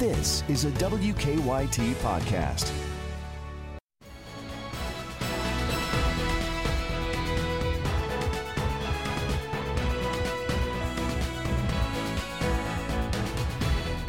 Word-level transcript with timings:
This 0.00 0.42
is 0.48 0.64
a 0.64 0.70
WKYT 0.70 1.92
podcast. 1.96 2.89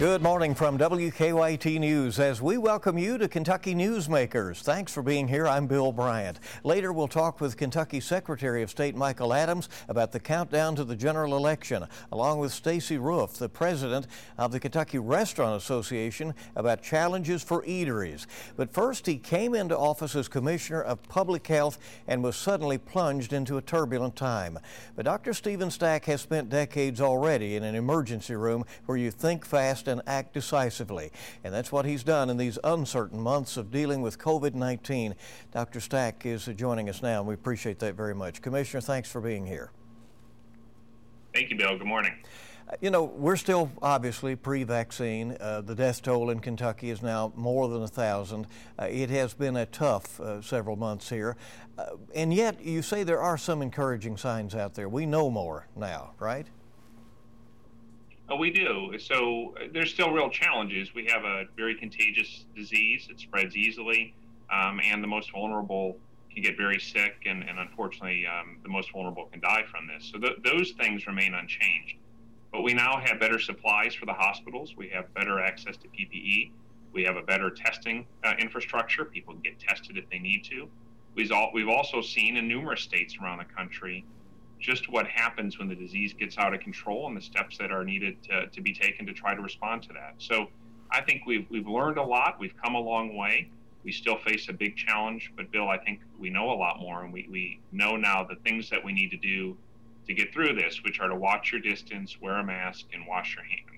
Good 0.01 0.23
morning 0.23 0.55
from 0.55 0.79
WKYT 0.79 1.79
News 1.79 2.19
as 2.19 2.41
we 2.41 2.57
welcome 2.57 2.97
you 2.97 3.19
to 3.19 3.27
Kentucky 3.27 3.75
Newsmakers. 3.75 4.63
Thanks 4.63 4.91
for 4.91 5.03
being 5.03 5.27
here. 5.27 5.47
I'm 5.47 5.67
Bill 5.67 5.91
Bryant. 5.91 6.39
Later, 6.63 6.91
we'll 6.91 7.07
talk 7.07 7.39
with 7.39 7.55
Kentucky 7.55 7.99
Secretary 7.99 8.63
of 8.63 8.71
State 8.71 8.95
Michael 8.95 9.31
Adams 9.31 9.69
about 9.87 10.11
the 10.11 10.19
countdown 10.19 10.75
to 10.77 10.83
the 10.83 10.95
general 10.95 11.37
election, 11.37 11.85
along 12.11 12.39
with 12.39 12.51
Stacy 12.51 12.97
Roof, 12.97 13.33
the 13.33 13.47
president 13.47 14.07
of 14.39 14.51
the 14.51 14.59
Kentucky 14.59 14.97
Restaurant 14.97 15.55
Association, 15.55 16.33
about 16.55 16.81
challenges 16.81 17.43
for 17.43 17.61
eateries. 17.61 18.25
But 18.57 18.73
first, 18.73 19.05
he 19.05 19.17
came 19.17 19.53
into 19.53 19.77
office 19.77 20.15
as 20.15 20.27
Commissioner 20.27 20.81
of 20.81 21.03
Public 21.09 21.45
Health 21.45 21.77
and 22.07 22.23
was 22.23 22.35
suddenly 22.35 22.79
plunged 22.79 23.33
into 23.33 23.57
a 23.57 23.61
turbulent 23.61 24.15
time. 24.15 24.57
But 24.95 25.05
Dr. 25.05 25.35
Stephen 25.35 25.69
Stack 25.69 26.05
has 26.05 26.21
spent 26.21 26.49
decades 26.49 26.99
already 26.99 27.55
in 27.55 27.63
an 27.63 27.75
emergency 27.75 28.33
room 28.33 28.65
where 28.87 28.97
you 28.97 29.11
think 29.11 29.45
fast 29.45 29.90
and 29.91 30.01
act 30.07 30.33
decisively. 30.33 31.11
And 31.43 31.53
that's 31.53 31.71
what 31.71 31.85
he's 31.85 32.03
done 32.03 32.29
in 32.29 32.37
these 32.37 32.57
uncertain 32.63 33.19
months 33.19 33.57
of 33.57 33.69
dealing 33.69 34.01
with 34.01 34.17
COVID 34.17 34.55
19. 34.55 35.15
Dr. 35.51 35.79
Stack 35.79 36.25
is 36.25 36.45
joining 36.55 36.89
us 36.89 37.03
now, 37.03 37.19
and 37.19 37.27
we 37.27 37.35
appreciate 37.35 37.79
that 37.79 37.95
very 37.95 38.15
much. 38.15 38.41
Commissioner, 38.41 38.81
thanks 38.81 39.11
for 39.11 39.21
being 39.21 39.45
here. 39.45 39.71
Thank 41.33 41.49
you, 41.49 41.57
Bill. 41.57 41.77
Good 41.77 41.87
morning. 41.87 42.13
Uh, 42.67 42.75
you 42.81 42.89
know, 42.89 43.03
we're 43.03 43.37
still 43.37 43.71
obviously 43.81 44.35
pre 44.35 44.63
vaccine. 44.63 45.37
Uh, 45.39 45.61
the 45.61 45.75
death 45.75 46.01
toll 46.01 46.29
in 46.29 46.39
Kentucky 46.39 46.89
is 46.89 47.01
now 47.01 47.31
more 47.35 47.67
than 47.69 47.83
a 47.83 47.87
thousand. 47.87 48.47
Uh, 48.77 48.85
it 48.85 49.09
has 49.09 49.33
been 49.33 49.55
a 49.55 49.65
tough 49.65 50.19
uh, 50.19 50.41
several 50.41 50.75
months 50.75 51.09
here. 51.09 51.37
Uh, 51.77 51.85
and 52.13 52.33
yet, 52.33 52.63
you 52.63 52.81
say 52.81 53.03
there 53.03 53.21
are 53.21 53.37
some 53.37 53.61
encouraging 53.61 54.17
signs 54.17 54.55
out 54.55 54.73
there. 54.73 54.89
We 54.89 55.05
know 55.05 55.29
more 55.29 55.67
now, 55.75 56.11
right? 56.19 56.47
We 58.37 58.49
do. 58.49 58.97
So 58.97 59.53
uh, 59.57 59.65
there's 59.73 59.91
still 59.91 60.11
real 60.11 60.29
challenges. 60.29 60.93
We 60.95 61.05
have 61.07 61.23
a 61.23 61.45
very 61.57 61.75
contagious 61.75 62.45
disease. 62.55 63.07
It 63.09 63.19
spreads 63.19 63.55
easily, 63.55 64.13
um, 64.49 64.79
and 64.83 65.03
the 65.03 65.07
most 65.07 65.31
vulnerable 65.31 65.97
can 66.33 66.43
get 66.43 66.55
very 66.55 66.79
sick, 66.79 67.15
and, 67.25 67.43
and 67.43 67.59
unfortunately, 67.59 68.25
um, 68.25 68.57
the 68.63 68.69
most 68.69 68.91
vulnerable 68.93 69.25
can 69.31 69.41
die 69.41 69.63
from 69.69 69.87
this. 69.87 70.09
So 70.11 70.19
th- 70.19 70.37
those 70.43 70.71
things 70.71 71.07
remain 71.07 71.33
unchanged. 71.33 71.97
But 72.51 72.61
we 72.61 72.73
now 72.73 73.01
have 73.03 73.19
better 73.19 73.39
supplies 73.39 73.93
for 73.95 74.05
the 74.05 74.13
hospitals. 74.13 74.75
We 74.77 74.89
have 74.89 75.13
better 75.13 75.39
access 75.39 75.77
to 75.77 75.87
PPE. 75.87 76.51
We 76.93 77.03
have 77.03 77.17
a 77.17 77.21
better 77.21 77.49
testing 77.49 78.05
uh, 78.23 78.33
infrastructure. 78.39 79.05
People 79.05 79.33
can 79.33 79.43
get 79.43 79.59
tested 79.59 79.97
if 79.97 80.09
they 80.09 80.19
need 80.19 80.43
to. 80.45 80.69
We've 81.15 81.69
also 81.69 82.01
seen 82.01 82.37
in 82.37 82.47
numerous 82.47 82.81
states 82.81 83.17
around 83.21 83.39
the 83.39 83.45
country 83.45 84.05
just 84.61 84.89
what 84.91 85.07
happens 85.07 85.57
when 85.59 85.67
the 85.67 85.75
disease 85.75 86.13
gets 86.13 86.37
out 86.37 86.53
of 86.53 86.59
control 86.61 87.07
and 87.07 87.17
the 87.17 87.21
steps 87.21 87.57
that 87.57 87.71
are 87.71 87.83
needed 87.83 88.21
to, 88.23 88.47
to 88.47 88.61
be 88.61 88.73
taken 88.73 89.05
to 89.07 89.13
try 89.13 89.35
to 89.35 89.41
respond 89.41 89.81
to 89.83 89.89
that. 89.89 90.13
So 90.19 90.47
I 90.91 91.01
think 91.01 91.23
we've, 91.25 91.47
we've 91.49 91.67
learned 91.67 91.97
a 91.97 92.03
lot. 92.03 92.39
We've 92.39 92.55
come 92.63 92.75
a 92.75 92.79
long 92.79 93.17
way. 93.17 93.49
We 93.83 93.91
still 93.91 94.17
face 94.17 94.47
a 94.47 94.53
big 94.53 94.75
challenge, 94.77 95.33
but 95.35 95.51
Bill, 95.51 95.67
I 95.67 95.77
think 95.77 96.01
we 96.19 96.29
know 96.29 96.51
a 96.51 96.53
lot 96.53 96.79
more, 96.79 97.03
and 97.03 97.11
we, 97.11 97.27
we 97.31 97.59
know 97.71 97.95
now 97.95 98.23
the 98.23 98.35
things 98.35 98.69
that 98.69 98.85
we 98.85 98.93
need 98.93 99.09
to 99.09 99.17
do 99.17 99.57
to 100.07 100.13
get 100.13 100.31
through 100.31 100.53
this, 100.53 100.83
which 100.83 100.99
are 100.99 101.07
to 101.07 101.15
watch 101.15 101.51
your 101.51 101.61
distance, 101.61 102.21
wear 102.21 102.35
a 102.35 102.43
mask, 102.43 102.85
and 102.93 103.07
wash 103.07 103.35
your 103.35 103.43
hands. 103.43 103.70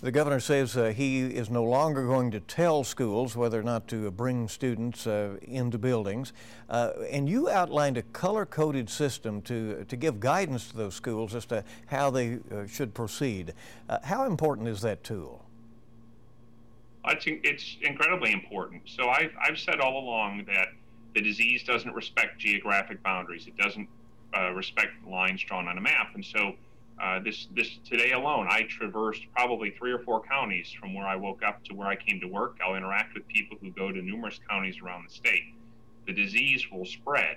The 0.00 0.12
governor 0.12 0.38
says 0.38 0.76
uh, 0.76 0.92
he 0.94 1.22
is 1.22 1.50
no 1.50 1.64
longer 1.64 2.06
going 2.06 2.30
to 2.30 2.38
tell 2.38 2.84
schools 2.84 3.36
whether 3.36 3.58
or 3.58 3.64
not 3.64 3.88
to 3.88 4.08
bring 4.12 4.46
students 4.46 5.08
uh, 5.08 5.38
into 5.42 5.76
buildings. 5.76 6.32
Uh, 6.70 6.92
and 7.10 7.28
you 7.28 7.48
outlined 7.48 7.96
a 7.96 8.02
color 8.02 8.46
coded 8.46 8.88
system 8.88 9.42
to, 9.42 9.84
to 9.88 9.96
give 9.96 10.20
guidance 10.20 10.68
to 10.68 10.76
those 10.76 10.94
schools 10.94 11.34
as 11.34 11.46
to 11.46 11.64
how 11.86 12.10
they 12.10 12.38
uh, 12.52 12.64
should 12.68 12.94
proceed. 12.94 13.54
Uh, 13.88 13.98
how 14.04 14.24
important 14.24 14.68
is 14.68 14.82
that 14.82 15.02
tool? 15.02 15.44
It's, 17.06 17.24
it's 17.26 17.76
incredibly 17.82 18.30
important. 18.30 18.82
So 18.84 19.08
I've, 19.08 19.32
I've 19.42 19.58
said 19.58 19.80
all 19.80 19.98
along 19.98 20.44
that 20.46 20.68
the 21.14 21.22
disease 21.22 21.64
doesn't 21.64 21.92
respect 21.92 22.38
geographic 22.38 23.02
boundaries, 23.02 23.48
it 23.48 23.56
doesn't 23.56 23.88
respect 24.54 24.92
lines 25.08 25.42
drawn 25.42 25.66
on 25.66 25.78
a 25.78 25.80
map. 25.80 26.14
And 26.14 26.24
so 26.24 26.54
uh, 27.00 27.20
this 27.24 27.48
this 27.54 27.78
today 27.84 28.12
alone, 28.12 28.48
I 28.50 28.62
traversed 28.68 29.22
probably 29.34 29.70
three 29.70 29.92
or 29.92 30.00
four 30.00 30.22
counties 30.22 30.70
from 30.78 30.94
where 30.94 31.06
I 31.06 31.16
woke 31.16 31.42
up 31.42 31.62
to 31.64 31.74
where 31.74 31.88
I 31.88 31.96
came 31.96 32.20
to 32.20 32.26
work. 32.26 32.58
I'll 32.64 32.74
interact 32.74 33.14
with 33.14 33.26
people 33.28 33.56
who 33.60 33.70
go 33.70 33.92
to 33.92 34.02
numerous 34.02 34.40
counties 34.48 34.80
around 34.82 35.06
the 35.08 35.14
state. 35.14 35.54
The 36.06 36.12
disease 36.12 36.66
will 36.72 36.84
spread, 36.84 37.36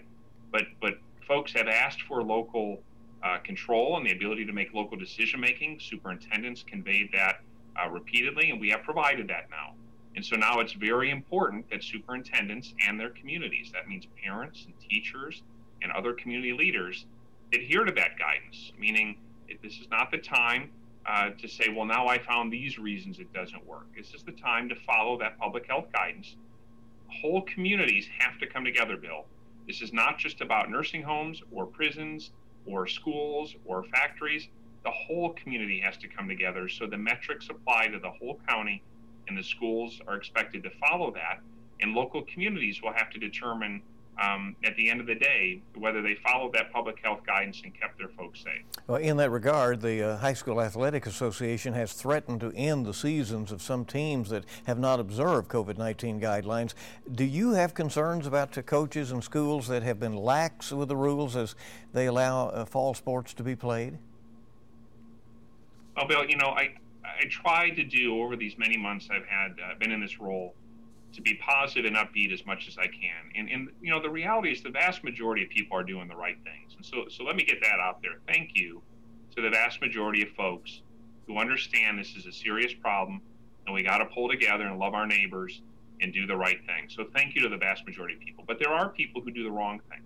but 0.51 0.63
but 0.81 0.95
folks 1.27 1.53
have 1.53 1.67
asked 1.67 2.01
for 2.03 2.23
local 2.23 2.81
uh, 3.23 3.37
control 3.39 3.97
and 3.97 4.05
the 4.05 4.13
ability 4.13 4.45
to 4.45 4.53
make 4.53 4.73
local 4.73 4.97
decision 4.97 5.39
making. 5.39 5.79
Superintendents 5.79 6.63
conveyed 6.63 7.09
that 7.13 7.41
uh, 7.79 7.89
repeatedly, 7.89 8.49
and 8.49 8.59
we 8.59 8.69
have 8.69 8.83
provided 8.83 9.27
that 9.27 9.49
now. 9.49 9.75
And 10.15 10.25
so 10.25 10.35
now 10.35 10.59
it's 10.59 10.73
very 10.73 11.09
important 11.09 11.69
that 11.69 11.83
superintendents 11.83 12.73
and 12.85 12.99
their 12.99 13.11
communities, 13.11 13.71
that 13.73 13.87
means 13.87 14.07
parents 14.21 14.65
and 14.65 14.73
teachers 14.89 15.41
and 15.81 15.91
other 15.91 16.13
community 16.13 16.53
leaders, 16.53 17.05
adhere 17.53 17.85
to 17.85 17.91
that 17.93 18.17
guidance, 18.17 18.71
meaning 18.77 19.17
this 19.61 19.73
is 19.73 19.87
not 19.89 20.11
the 20.11 20.17
time 20.17 20.69
uh, 21.05 21.31
to 21.31 21.47
say, 21.47 21.69
well, 21.75 21.85
now 21.85 22.07
I 22.07 22.19
found 22.19 22.51
these 22.51 22.77
reasons 22.77 23.19
it 23.19 23.33
doesn't 23.33 23.65
work. 23.65 23.85
This 23.95 24.13
is 24.13 24.23
the 24.23 24.31
time 24.33 24.69
to 24.69 24.75
follow 24.75 25.17
that 25.19 25.37
public 25.39 25.67
health 25.67 25.87
guidance. 25.91 26.35
Whole 27.21 27.41
communities 27.41 28.07
have 28.19 28.39
to 28.39 28.47
come 28.47 28.63
together, 28.63 28.97
Bill. 28.97 29.25
This 29.67 29.81
is 29.81 29.93
not 29.93 30.17
just 30.17 30.41
about 30.41 30.69
nursing 30.69 31.01
homes 31.03 31.41
or 31.51 31.65
prisons 31.65 32.31
or 32.65 32.87
schools 32.87 33.55
or 33.65 33.83
factories. 33.85 34.47
The 34.83 34.91
whole 34.91 35.33
community 35.33 35.79
has 35.81 35.97
to 35.97 36.07
come 36.07 36.27
together 36.27 36.67
so 36.69 36.87
the 36.87 36.97
metrics 36.97 37.47
apply 37.49 37.87
to 37.87 37.99
the 37.99 38.09
whole 38.09 38.39
county 38.47 38.81
and 39.27 39.37
the 39.37 39.43
schools 39.43 40.01
are 40.07 40.15
expected 40.15 40.63
to 40.63 40.69
follow 40.71 41.11
that. 41.11 41.39
And 41.81 41.93
local 41.93 42.23
communities 42.23 42.81
will 42.81 42.93
have 42.93 43.09
to 43.11 43.19
determine 43.19 43.81
um, 44.21 44.55
at 44.63 44.75
the 44.75 44.89
end 44.89 44.99
of 44.99 45.07
the 45.07 45.15
day, 45.15 45.61
whether 45.75 46.01
they 46.01 46.15
followed 46.15 46.53
that 46.53 46.71
public 46.71 46.99
health 47.03 47.21
guidance 47.25 47.61
and 47.63 47.73
kept 47.79 47.97
their 47.97 48.09
folks 48.09 48.43
safe. 48.43 48.61
Well, 48.87 48.97
in 48.97 49.17
that 49.17 49.31
regard, 49.31 49.81
the 49.81 50.03
uh, 50.03 50.17
High 50.17 50.33
School 50.33 50.61
Athletic 50.61 51.05
Association 51.05 51.73
has 51.73 51.93
threatened 51.93 52.41
to 52.41 52.51
end 52.55 52.85
the 52.85 52.93
seasons 52.93 53.51
of 53.51 53.61
some 53.61 53.85
teams 53.85 54.29
that 54.29 54.45
have 54.65 54.79
not 54.79 54.99
observed 54.99 55.49
COVID 55.49 55.77
19 55.77 56.19
guidelines. 56.19 56.73
Do 57.11 57.23
you 57.23 57.51
have 57.51 57.73
concerns 57.73 58.27
about 58.27 58.51
the 58.51 58.63
coaches 58.63 59.11
and 59.11 59.23
schools 59.23 59.67
that 59.69 59.83
have 59.83 59.99
been 59.99 60.15
lax 60.15 60.71
with 60.71 60.89
the 60.89 60.97
rules 60.97 61.35
as 61.35 61.55
they 61.93 62.05
allow 62.07 62.49
uh, 62.49 62.65
fall 62.65 62.93
sports 62.93 63.33
to 63.35 63.43
be 63.43 63.55
played? 63.55 63.97
Well, 65.95 66.07
Bill, 66.07 66.25
you 66.25 66.37
know, 66.37 66.47
I, 66.47 66.75
I 67.03 67.25
tried 67.29 67.71
to 67.71 67.83
do 67.83 68.21
over 68.21 68.35
these 68.35 68.57
many 68.57 68.77
months 68.77 69.07
I've 69.11 69.25
had 69.25 69.51
uh, 69.51 69.77
been 69.79 69.91
in 69.91 69.99
this 69.99 70.19
role 70.19 70.53
to 71.13 71.21
be 71.21 71.35
positive 71.35 71.85
and 71.85 71.95
upbeat 71.95 72.33
as 72.33 72.45
much 72.45 72.67
as 72.67 72.77
I 72.77 72.87
can. 72.87 73.31
And, 73.35 73.49
and 73.49 73.69
you 73.81 73.91
know, 73.91 74.01
the 74.01 74.09
reality 74.09 74.51
is 74.51 74.61
the 74.61 74.69
vast 74.69 75.03
majority 75.03 75.43
of 75.43 75.49
people 75.49 75.77
are 75.77 75.83
doing 75.83 76.07
the 76.07 76.15
right 76.15 76.37
things. 76.43 76.73
And 76.75 76.85
so, 76.85 77.05
so 77.09 77.23
let 77.23 77.35
me 77.35 77.43
get 77.43 77.59
that 77.61 77.79
out 77.79 78.01
there. 78.01 78.19
Thank 78.27 78.51
you 78.55 78.81
to 79.35 79.41
the 79.41 79.49
vast 79.49 79.81
majority 79.81 80.21
of 80.23 80.29
folks 80.29 80.81
who 81.27 81.37
understand 81.37 81.99
this 81.99 82.15
is 82.15 82.25
a 82.25 82.31
serious 82.31 82.73
problem 82.73 83.21
and 83.65 83.75
we 83.75 83.83
got 83.83 83.99
to 83.99 84.05
pull 84.05 84.29
together 84.29 84.65
and 84.65 84.79
love 84.79 84.93
our 84.93 85.05
neighbors 85.05 85.61
and 86.01 86.13
do 86.13 86.25
the 86.25 86.35
right 86.35 86.57
thing. 86.65 86.89
So 86.89 87.05
thank 87.13 87.35
you 87.35 87.41
to 87.41 87.49
the 87.49 87.57
vast 87.57 87.85
majority 87.85 88.15
of 88.15 88.21
people. 88.21 88.43
But 88.47 88.57
there 88.59 88.71
are 88.73 88.89
people 88.89 89.21
who 89.21 89.31
do 89.31 89.43
the 89.43 89.51
wrong 89.51 89.79
thing. 89.89 90.01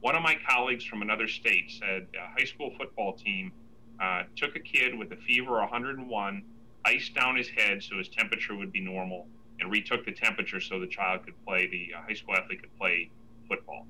One 0.00 0.16
of 0.16 0.22
my 0.22 0.36
colleagues 0.48 0.84
from 0.84 1.02
another 1.02 1.28
state 1.28 1.70
said 1.70 2.06
a 2.16 2.38
high 2.38 2.46
school 2.46 2.72
football 2.78 3.14
team 3.14 3.52
uh, 4.00 4.22
took 4.36 4.56
a 4.56 4.60
kid 4.60 4.96
with 4.96 5.12
a 5.12 5.16
fever 5.16 5.52
101, 5.52 6.42
iced 6.84 7.14
down 7.14 7.36
his 7.36 7.48
head 7.48 7.82
so 7.82 7.98
his 7.98 8.08
temperature 8.08 8.56
would 8.56 8.72
be 8.72 8.80
normal, 8.80 9.26
and 9.60 9.70
retook 9.70 10.04
the 10.04 10.12
temperature 10.12 10.60
so 10.60 10.80
the 10.80 10.86
child 10.86 11.24
could 11.24 11.34
play, 11.44 11.66
the 11.66 11.94
uh, 11.96 12.02
high 12.02 12.14
school 12.14 12.34
athlete 12.34 12.62
could 12.62 12.76
play 12.78 13.10
football. 13.48 13.86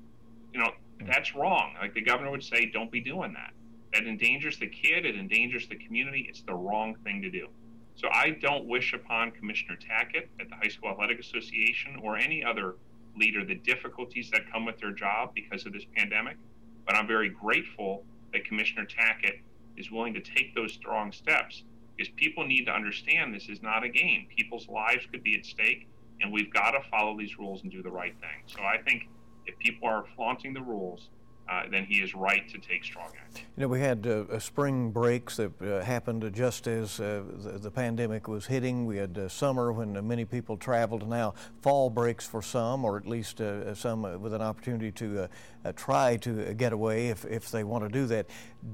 You 0.53 0.59
know, 0.59 0.71
that's 1.05 1.33
wrong. 1.35 1.75
Like 1.79 1.93
the 1.93 2.01
governor 2.01 2.31
would 2.31 2.43
say, 2.43 2.69
don't 2.71 2.91
be 2.91 2.99
doing 2.99 3.33
that. 3.33 3.53
That 3.93 4.07
endangers 4.07 4.57
the 4.57 4.67
kid, 4.67 5.05
it 5.05 5.15
endangers 5.15 5.67
the 5.67 5.75
community. 5.75 6.25
It's 6.29 6.41
the 6.41 6.53
wrong 6.53 6.95
thing 7.03 7.21
to 7.21 7.29
do. 7.29 7.47
So 7.95 8.07
I 8.11 8.31
don't 8.41 8.65
wish 8.65 8.93
upon 8.93 9.31
Commissioner 9.31 9.77
Tackett 9.77 10.27
at 10.39 10.49
the 10.49 10.55
High 10.55 10.69
School 10.69 10.89
Athletic 10.89 11.19
Association 11.19 11.97
or 12.01 12.17
any 12.17 12.43
other 12.43 12.75
leader 13.17 13.43
the 13.45 13.55
difficulties 13.55 14.29
that 14.31 14.49
come 14.51 14.65
with 14.65 14.79
their 14.79 14.91
job 14.91 15.33
because 15.35 15.65
of 15.65 15.73
this 15.73 15.83
pandemic. 15.95 16.37
But 16.85 16.95
I'm 16.95 17.07
very 17.07 17.29
grateful 17.29 18.03
that 18.33 18.45
Commissioner 18.45 18.85
Tackett 18.85 19.41
is 19.75 19.91
willing 19.91 20.13
to 20.13 20.21
take 20.21 20.55
those 20.55 20.73
strong 20.73 21.11
steps 21.11 21.63
because 21.95 22.11
people 22.17 22.45
need 22.45 22.65
to 22.65 22.71
understand 22.71 23.33
this 23.33 23.49
is 23.49 23.61
not 23.61 23.83
a 23.83 23.89
game. 23.89 24.27
People's 24.35 24.67
lives 24.67 25.05
could 25.11 25.23
be 25.23 25.37
at 25.37 25.45
stake, 25.45 25.87
and 26.21 26.31
we've 26.31 26.51
got 26.53 26.71
to 26.71 26.79
follow 26.89 27.17
these 27.17 27.37
rules 27.37 27.63
and 27.63 27.71
do 27.71 27.81
the 27.81 27.91
right 27.91 28.13
thing. 28.19 28.43
So 28.45 28.61
I 28.61 28.77
think 28.81 29.03
if 29.45 29.57
people 29.59 29.87
are 29.87 30.05
flaunting 30.15 30.53
the 30.53 30.61
rules, 30.61 31.09
uh, 31.49 31.63
then 31.69 31.85
he 31.85 31.95
is 31.95 32.15
right 32.15 32.47
to 32.47 32.57
take 32.57 32.83
strong 32.83 33.07
action. 33.07 33.45
You 33.57 33.61
know, 33.63 33.67
we 33.67 33.81
had 33.81 34.07
uh, 34.07 34.39
spring 34.39 34.91
breaks 34.91 35.35
that 35.35 35.51
uh, 35.61 35.83
happened 35.83 36.29
just 36.33 36.65
as 36.67 36.99
uh, 36.99 37.23
the, 37.43 37.59
the, 37.59 37.71
pandemic 37.71 38.27
was 38.27 38.45
hitting. 38.45 38.85
We 38.85 38.97
had 38.97 39.17
uh, 39.17 39.27
summer 39.27 39.73
when 39.73 40.07
many 40.07 40.23
people 40.23 40.55
traveled. 40.55 41.07
Now, 41.09 41.33
fall 41.61 41.89
breaks 41.89 42.25
for 42.25 42.41
some, 42.41 42.85
or 42.85 42.95
at 42.95 43.05
least 43.05 43.41
uh, 43.41 43.75
some 43.75 44.21
with 44.21 44.33
an 44.33 44.41
opportunity 44.41 44.91
to 44.91 45.27
try 45.75 46.15
to 46.17 46.53
get 46.53 46.71
away 46.71 47.09
if, 47.09 47.25
if 47.25 47.51
they 47.51 47.63
want 47.63 47.83
to 47.83 47.89
do 47.89 48.05
that. 48.07 48.27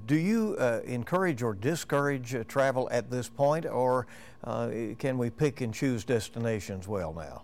Do 0.05 0.15
you 0.15 0.55
encourage 0.85 1.41
or 1.41 1.53
discourage 1.53 2.35
travel 2.47 2.87
at 2.91 3.09
this 3.09 3.27
point, 3.27 3.65
or 3.65 4.05
can 4.99 5.17
we 5.17 5.29
pick 5.29 5.61
and 5.61 5.73
choose 5.73 6.03
destinations 6.03 6.87
well 6.87 7.13
now? 7.13 7.43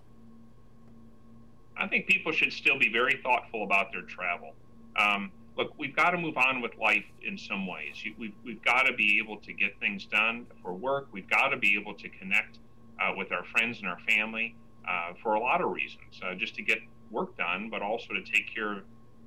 I 1.77 1.87
think 1.87 2.07
people 2.07 2.31
should 2.31 2.53
still 2.53 2.77
be 2.77 2.91
very 2.91 3.19
thoughtful 3.23 3.63
about 3.63 3.91
their 3.91 4.03
travel. 4.03 4.53
Um, 4.95 5.31
look, 5.57 5.73
we've 5.77 5.95
got 5.95 6.11
to 6.11 6.17
move 6.17 6.37
on 6.37 6.61
with 6.61 6.77
life 6.77 7.05
in 7.25 7.37
some 7.37 7.67
ways. 7.67 7.95
We've, 8.17 8.33
we've 8.45 8.63
got 8.63 8.83
to 8.83 8.93
be 8.93 9.19
able 9.23 9.37
to 9.37 9.53
get 9.53 9.79
things 9.79 10.05
done 10.05 10.47
for 10.61 10.73
work. 10.73 11.07
We've 11.11 11.29
got 11.29 11.49
to 11.49 11.57
be 11.57 11.77
able 11.79 11.93
to 11.95 12.09
connect 12.09 12.59
uh, 13.01 13.13
with 13.15 13.31
our 13.31 13.43
friends 13.45 13.79
and 13.79 13.87
our 13.87 13.99
family 14.07 14.55
uh, 14.87 15.13
for 15.21 15.33
a 15.35 15.39
lot 15.39 15.61
of 15.61 15.71
reasons, 15.71 16.19
uh, 16.23 16.35
just 16.35 16.55
to 16.55 16.61
get 16.61 16.79
work 17.11 17.37
done, 17.37 17.69
but 17.69 17.81
also 17.81 18.13
to 18.13 18.21
take 18.21 18.53
care 18.53 18.73
of 18.73 18.83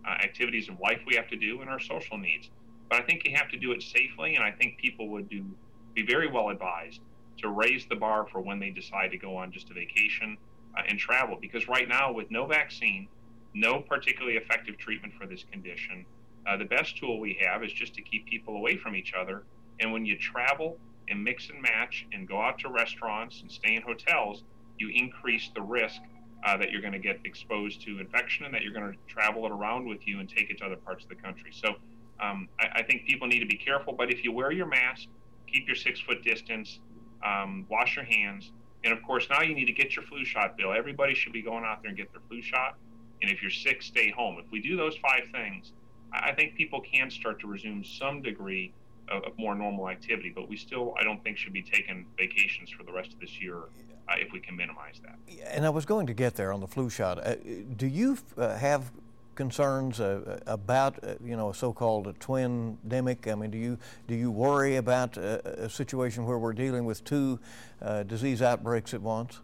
uh, 0.07 0.11
activities 0.11 0.69
of 0.69 0.79
life 0.81 1.01
we 1.07 1.17
have 1.17 1.29
to 1.29 1.37
do 1.37 1.61
and 1.61 1.71
our 1.71 1.81
social 1.81 2.19
needs. 2.19 2.51
But 2.89 3.01
I 3.01 3.03
think 3.05 3.25
you 3.25 3.35
have 3.37 3.51
to 3.51 3.57
do 3.57 3.73
it 3.73 3.83
safely, 3.83 4.37
and 4.37 4.45
I 4.45 4.53
think 4.53 4.79
people 4.79 5.09
would 5.09 5.29
do 5.29 5.45
be 5.95 6.05
very 6.05 6.31
well 6.31 6.51
advised 6.51 7.01
to 7.39 7.49
raise 7.49 7.87
the 7.87 7.97
bar 7.97 8.27
for 8.31 8.41
when 8.41 8.61
they 8.61 8.71
decide 8.71 9.11
to 9.11 9.17
go 9.17 9.37
on 9.37 9.51
just 9.51 9.71
a 9.71 9.75
vacation 9.75 10.37
uh, 10.77 10.83
and 10.87 10.99
travel. 10.99 11.39
Because 11.41 11.69
right 11.69 11.89
now, 11.89 12.13
with 12.13 12.31
no 12.31 12.47
vaccine, 12.47 13.09
no 13.57 13.81
particularly 13.81 14.37
effective 14.37 14.77
treatment 14.77 15.15
for 15.19 15.27
this 15.27 15.45
condition. 15.51 16.05
Uh, 16.47 16.59
the 16.59 16.65
best 16.65 16.99
tool 16.99 17.19
we 17.19 17.39
have 17.41 17.65
is 17.65 17.73
just 17.73 17.95
to 17.95 18.03
keep 18.03 18.27
people 18.27 18.55
away 18.55 18.77
from 18.77 18.95
each 18.95 19.15
other. 19.19 19.45
And 19.81 19.93
when 19.93 20.05
you 20.05 20.17
travel 20.19 20.77
and 21.09 21.25
mix 21.25 21.49
and 21.49 21.61
match 21.63 22.07
and 22.13 22.29
go 22.29 22.41
out 22.41 22.59
to 22.61 22.69
restaurants 22.69 23.41
and 23.41 23.51
stay 23.51 23.75
in 23.75 23.83
hotels, 23.83 24.45
you 24.79 24.91
increase 24.95 25.51
the 25.55 25.63
risk 25.63 26.03
uh, 26.45 26.57
that 26.59 26.71
you're 26.71 26.83
going 26.83 26.93
to 26.93 26.99
get 26.99 27.19
exposed 27.25 27.81
to 27.83 27.99
infection 27.99 28.45
and 28.45 28.55
that 28.55 28.63
you're 28.63 28.75
going 28.75 28.93
to 28.93 28.99
travel 29.09 29.47
it 29.47 29.53
around 29.53 29.89
with 29.89 30.07
you 30.07 30.21
and 30.21 30.29
take 30.29 30.51
it 30.51 30.59
to 30.59 30.67
other 30.67 30.77
parts 30.77 31.05
of 31.05 31.09
the 31.09 31.17
country. 31.17 31.51
So 31.51 31.77
um, 32.21 32.49
I, 32.61 32.81
I, 32.81 32.83
think 32.83 33.07
people 33.07 33.27
need 33.27 33.41
to 33.41 33.47
be 33.47 33.57
careful. 33.57 33.95
But 33.95 34.13
if 34.13 34.23
you 34.23 34.33
wear 34.33 34.53
your 34.53 34.67
mask, 34.67 35.09
keep 35.47 35.67
your 35.67 35.77
six 35.77 35.99
foot 36.01 36.23
distance, 36.23 36.79
um, 37.25 37.67
wash 37.71 37.97
your 37.97 38.05
hands, 38.05 38.53
and 38.85 38.93
of 38.93 39.03
course, 39.03 39.27
now 39.31 39.43
you 39.43 39.55
need 39.55 39.67
to 39.67 39.73
get 39.73 39.97
your 39.97 40.05
flu 40.05 40.25
shot, 40.25 40.57
Bill. 40.57 40.73
Everybody 40.73 41.15
should 41.15 41.33
be 41.33 41.43
going 41.43 41.65
out 41.65 41.83
there 41.83 41.89
and 41.89 41.97
get 41.97 42.13
their 42.13 42.23
flu 42.29 42.41
shot. 42.41 42.77
And 43.23 43.31
if 43.31 43.43
you're 43.43 43.51
sick, 43.51 43.83
stay 43.83 44.11
home. 44.11 44.39
If 44.45 44.51
we 44.51 44.61
do 44.61 44.77
those 44.77 44.97
five 44.97 45.25
things, 45.33 45.73
I 46.13 46.33
think 46.33 46.55
people 46.55 46.81
can 46.81 47.11
start 47.11 47.41
to 47.41 47.47
resume 47.47 47.85
some 47.85 48.23
degree 48.23 48.73
of, 49.09 49.25
of 49.25 49.39
more 49.39 49.55
normal 49.55 49.89
activity. 49.89 50.33
But 50.35 50.49
we 50.49 50.57
still, 50.57 50.95
I 51.01 51.05
don't 51.05 51.23
think, 51.23 51.39
should 51.39 51.53
be 51.53 51.63
taking 51.63 52.07
vacations 52.17 52.71
for 52.71 52.83
the 52.83 52.93
rest 52.93 53.13
of 53.13 53.21
this 53.21 53.41
year 53.41 53.59
uh, 54.09 54.15
if 54.17 54.33
we 54.33 54.41
can 54.41 54.57
minimize 54.57 55.01
that. 55.03 55.19
And 55.49 55.65
I 55.65 55.71
was 55.71 55.85
going 55.85 56.07
to 56.07 56.15
get 56.15 56.35
there 56.35 56.53
on 56.53 56.61
the 56.61 56.67
flu 56.67 56.91
shot. 56.91 57.25
Uh, 57.27 57.37
do 57.77 57.87
you 57.87 58.19
uh, 58.37 58.57
have 58.57 58.93
concerns 59.35 60.01
uh, 60.01 60.41
about 60.47 60.99
uh, 61.05 61.15
you 61.23 61.37
know 61.37 61.51
a 61.51 61.55
so-called 61.55 62.15
twin 62.19 62.79
demic? 62.89 63.31
I 63.31 63.35
mean, 63.35 63.51
do 63.51 63.59
you 63.59 63.79
do 64.09 64.15
you 64.15 64.31
worry 64.31 64.77
about 64.77 65.17
a, 65.17 65.65
a 65.65 65.71
situation 65.71 66.25
where 66.25 66.39
we're 66.39 66.55
dealing 66.55 66.85
with 66.85 67.05
two 67.05 67.39
uh, 67.83 68.03
disease 68.03 68.43
outbreaks 68.43 68.95
at 68.95 69.03
once? 69.03 69.41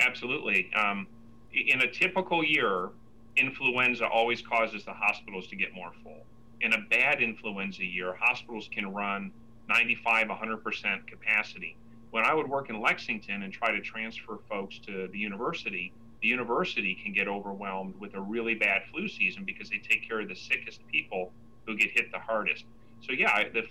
Absolutely. 0.00 0.70
Um, 0.74 1.06
in 1.52 1.82
a 1.82 1.90
typical 1.90 2.44
year, 2.44 2.90
influenza 3.36 4.06
always 4.06 4.42
causes 4.42 4.84
the 4.84 4.92
hospitals 4.92 5.46
to 5.48 5.56
get 5.56 5.72
more 5.74 5.92
full. 6.02 6.24
In 6.60 6.72
a 6.74 6.78
bad 6.90 7.22
influenza 7.22 7.84
year, 7.84 8.14
hospitals 8.18 8.68
can 8.72 8.92
run 8.92 9.32
95, 9.68 10.28
100% 10.28 11.06
capacity. 11.06 11.76
When 12.10 12.24
I 12.24 12.34
would 12.34 12.48
work 12.48 12.70
in 12.70 12.80
Lexington 12.80 13.42
and 13.42 13.52
try 13.52 13.70
to 13.70 13.80
transfer 13.80 14.38
folks 14.48 14.78
to 14.80 15.08
the 15.12 15.18
university, 15.18 15.92
the 16.22 16.28
university 16.28 16.98
can 17.02 17.12
get 17.12 17.28
overwhelmed 17.28 17.94
with 17.98 18.14
a 18.14 18.20
really 18.20 18.54
bad 18.54 18.82
flu 18.90 19.08
season 19.08 19.44
because 19.44 19.70
they 19.70 19.78
take 19.78 20.06
care 20.06 20.20
of 20.20 20.28
the 20.28 20.34
sickest 20.34 20.86
people 20.88 21.32
who 21.66 21.76
get 21.76 21.90
hit 21.92 22.10
the 22.12 22.18
hardest. 22.18 22.64
So, 23.00 23.12
yeah, 23.12 23.48
the, 23.48 23.62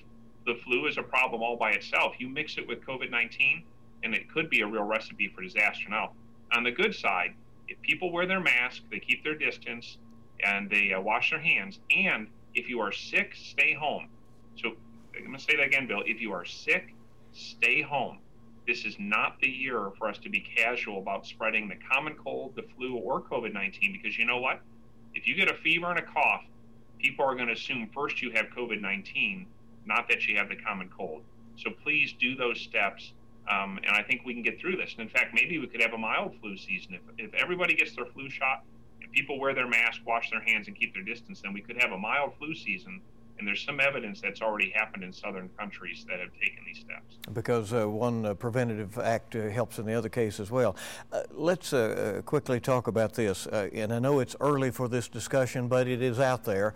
the 0.45 0.55
flu 0.63 0.87
is 0.87 0.97
a 0.97 1.03
problem 1.03 1.43
all 1.43 1.57
by 1.57 1.71
itself. 1.71 2.15
You 2.17 2.29
mix 2.29 2.57
it 2.57 2.67
with 2.67 2.81
COVID 2.81 3.11
19, 3.11 3.63
and 4.03 4.15
it 4.15 4.31
could 4.31 4.49
be 4.49 4.61
a 4.61 4.67
real 4.67 4.83
recipe 4.83 5.31
for 5.35 5.41
disaster. 5.41 5.89
Now, 5.89 6.13
on 6.51 6.63
the 6.63 6.71
good 6.71 6.95
side, 6.95 7.35
if 7.69 7.81
people 7.81 8.11
wear 8.11 8.25
their 8.25 8.39
mask, 8.39 8.81
they 8.91 8.99
keep 8.99 9.23
their 9.23 9.35
distance, 9.35 9.97
and 10.43 10.69
they 10.69 10.93
uh, 10.93 10.99
wash 10.99 11.29
their 11.29 11.39
hands, 11.39 11.79
and 11.95 12.27
if 12.55 12.67
you 12.67 12.79
are 12.79 12.91
sick, 12.91 13.35
stay 13.35 13.73
home. 13.73 14.09
So 14.55 14.73
I'm 15.15 15.25
going 15.25 15.37
to 15.37 15.43
say 15.43 15.55
that 15.55 15.67
again, 15.67 15.87
Bill. 15.87 16.01
If 16.05 16.19
you 16.19 16.31
are 16.31 16.45
sick, 16.45 16.95
stay 17.31 17.81
home. 17.81 18.19
This 18.67 18.85
is 18.85 18.95
not 18.99 19.39
the 19.39 19.47
year 19.47 19.91
for 19.97 20.07
us 20.07 20.17
to 20.19 20.29
be 20.29 20.41
casual 20.55 20.99
about 20.99 21.25
spreading 21.25 21.67
the 21.67 21.75
common 21.91 22.15
cold, 22.15 22.55
the 22.55 22.63
flu, 22.75 22.95
or 22.95 23.21
COVID 23.21 23.53
19 23.53 23.93
because 23.93 24.17
you 24.17 24.25
know 24.25 24.39
what? 24.39 24.61
If 25.13 25.27
you 25.27 25.35
get 25.35 25.49
a 25.49 25.55
fever 25.55 25.89
and 25.89 25.99
a 25.99 26.03
cough, 26.03 26.43
people 26.99 27.25
are 27.25 27.35
going 27.35 27.47
to 27.47 27.53
assume 27.53 27.89
first 27.93 28.21
you 28.21 28.31
have 28.31 28.47
COVID 28.47 28.81
19, 28.81 29.47
not 29.85 30.07
that 30.09 30.27
you 30.27 30.37
have 30.37 30.49
the 30.49 30.55
common 30.55 30.89
cold. 30.95 31.23
So 31.55 31.71
please 31.83 32.13
do 32.19 32.35
those 32.35 32.59
steps 32.59 33.13
um, 33.49 33.79
and 33.85 33.95
I 33.95 34.03
think 34.03 34.21
we 34.25 34.33
can 34.33 34.43
get 34.43 34.59
through 34.59 34.77
this. 34.77 34.91
And 34.93 35.01
in 35.01 35.09
fact, 35.09 35.33
maybe 35.33 35.57
we 35.57 35.67
could 35.67 35.81
have 35.81 35.93
a 35.93 35.97
mild 35.97 36.33
flu 36.39 36.55
season. 36.57 36.93
If, 36.93 37.01
if 37.17 37.33
everybody 37.33 37.75
gets 37.75 37.95
their 37.95 38.05
flu 38.05 38.29
shot, 38.29 38.63
if 39.01 39.11
people 39.11 39.39
wear 39.39 39.53
their 39.53 39.67
mask, 39.67 40.01
wash 40.05 40.29
their 40.29 40.41
hands, 40.41 40.67
and 40.67 40.77
keep 40.77 40.93
their 40.93 41.03
distance, 41.03 41.41
then 41.41 41.53
we 41.53 41.61
could 41.61 41.81
have 41.81 41.91
a 41.91 41.97
mild 41.97 42.33
flu 42.37 42.53
season 42.53 43.01
and 43.39 43.47
there's 43.47 43.63
some 43.63 43.79
evidence 43.79 44.21
that's 44.21 44.41
already 44.41 44.69
happened 44.75 45.03
in 45.03 45.13
southern 45.13 45.49
countries 45.57 46.05
that 46.09 46.19
have 46.19 46.31
taken 46.33 46.63
these 46.65 46.79
steps. 46.79 47.15
Because 47.33 47.73
uh, 47.73 47.89
one 47.89 48.25
uh, 48.25 48.33
preventative 48.33 48.99
act 48.99 49.35
uh, 49.35 49.49
helps 49.49 49.79
in 49.79 49.85
the 49.85 49.93
other 49.93 50.09
case 50.09 50.39
as 50.39 50.51
well. 50.51 50.75
Uh, 51.11 51.21
let's 51.31 51.71
uh, 51.71 52.17
uh, 52.17 52.21
quickly 52.23 52.59
talk 52.59 52.87
about 52.87 53.13
this. 53.13 53.47
and 53.47 53.93
I 53.93 53.99
know 53.99 54.19
it's 54.19 54.35
early 54.41 54.71
for 54.71 54.89
this 54.89 55.07
discussion, 55.07 55.67
but 55.69 55.87
it 55.87 56.01
is 56.01 56.19
out 56.19 56.43
there. 56.43 56.73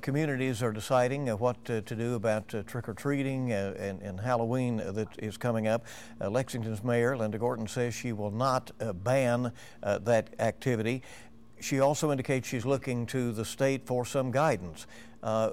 communities 0.00 0.62
are 0.62 0.72
deciding 0.72 1.26
what 1.28 1.64
to, 1.64 1.82
do 1.82 2.14
about 2.14 2.48
trick 2.66 2.88
or 2.88 2.94
treating 2.94 3.50
and, 3.52 4.00
and, 4.02 4.20
Halloween 4.20 4.76
that 4.76 5.08
is 5.18 5.36
coming 5.36 5.66
up. 5.66 5.84
Lexington's 6.20 6.84
mayor, 6.84 7.16
Linda 7.16 7.38
Gorton, 7.38 7.66
says 7.66 7.94
she 7.94 8.12
will 8.12 8.30
not 8.30 8.70
ban 9.02 9.52
that 9.80 10.28
activity. 10.38 11.02
She 11.60 11.80
also 11.80 12.10
indicates 12.10 12.48
she's 12.48 12.66
looking 12.66 13.06
to 13.06 13.32
the 13.32 13.44
state 13.44 13.86
for 13.86 14.04
some 14.04 14.30
guidance. 14.30 14.86
Uh, 15.22 15.50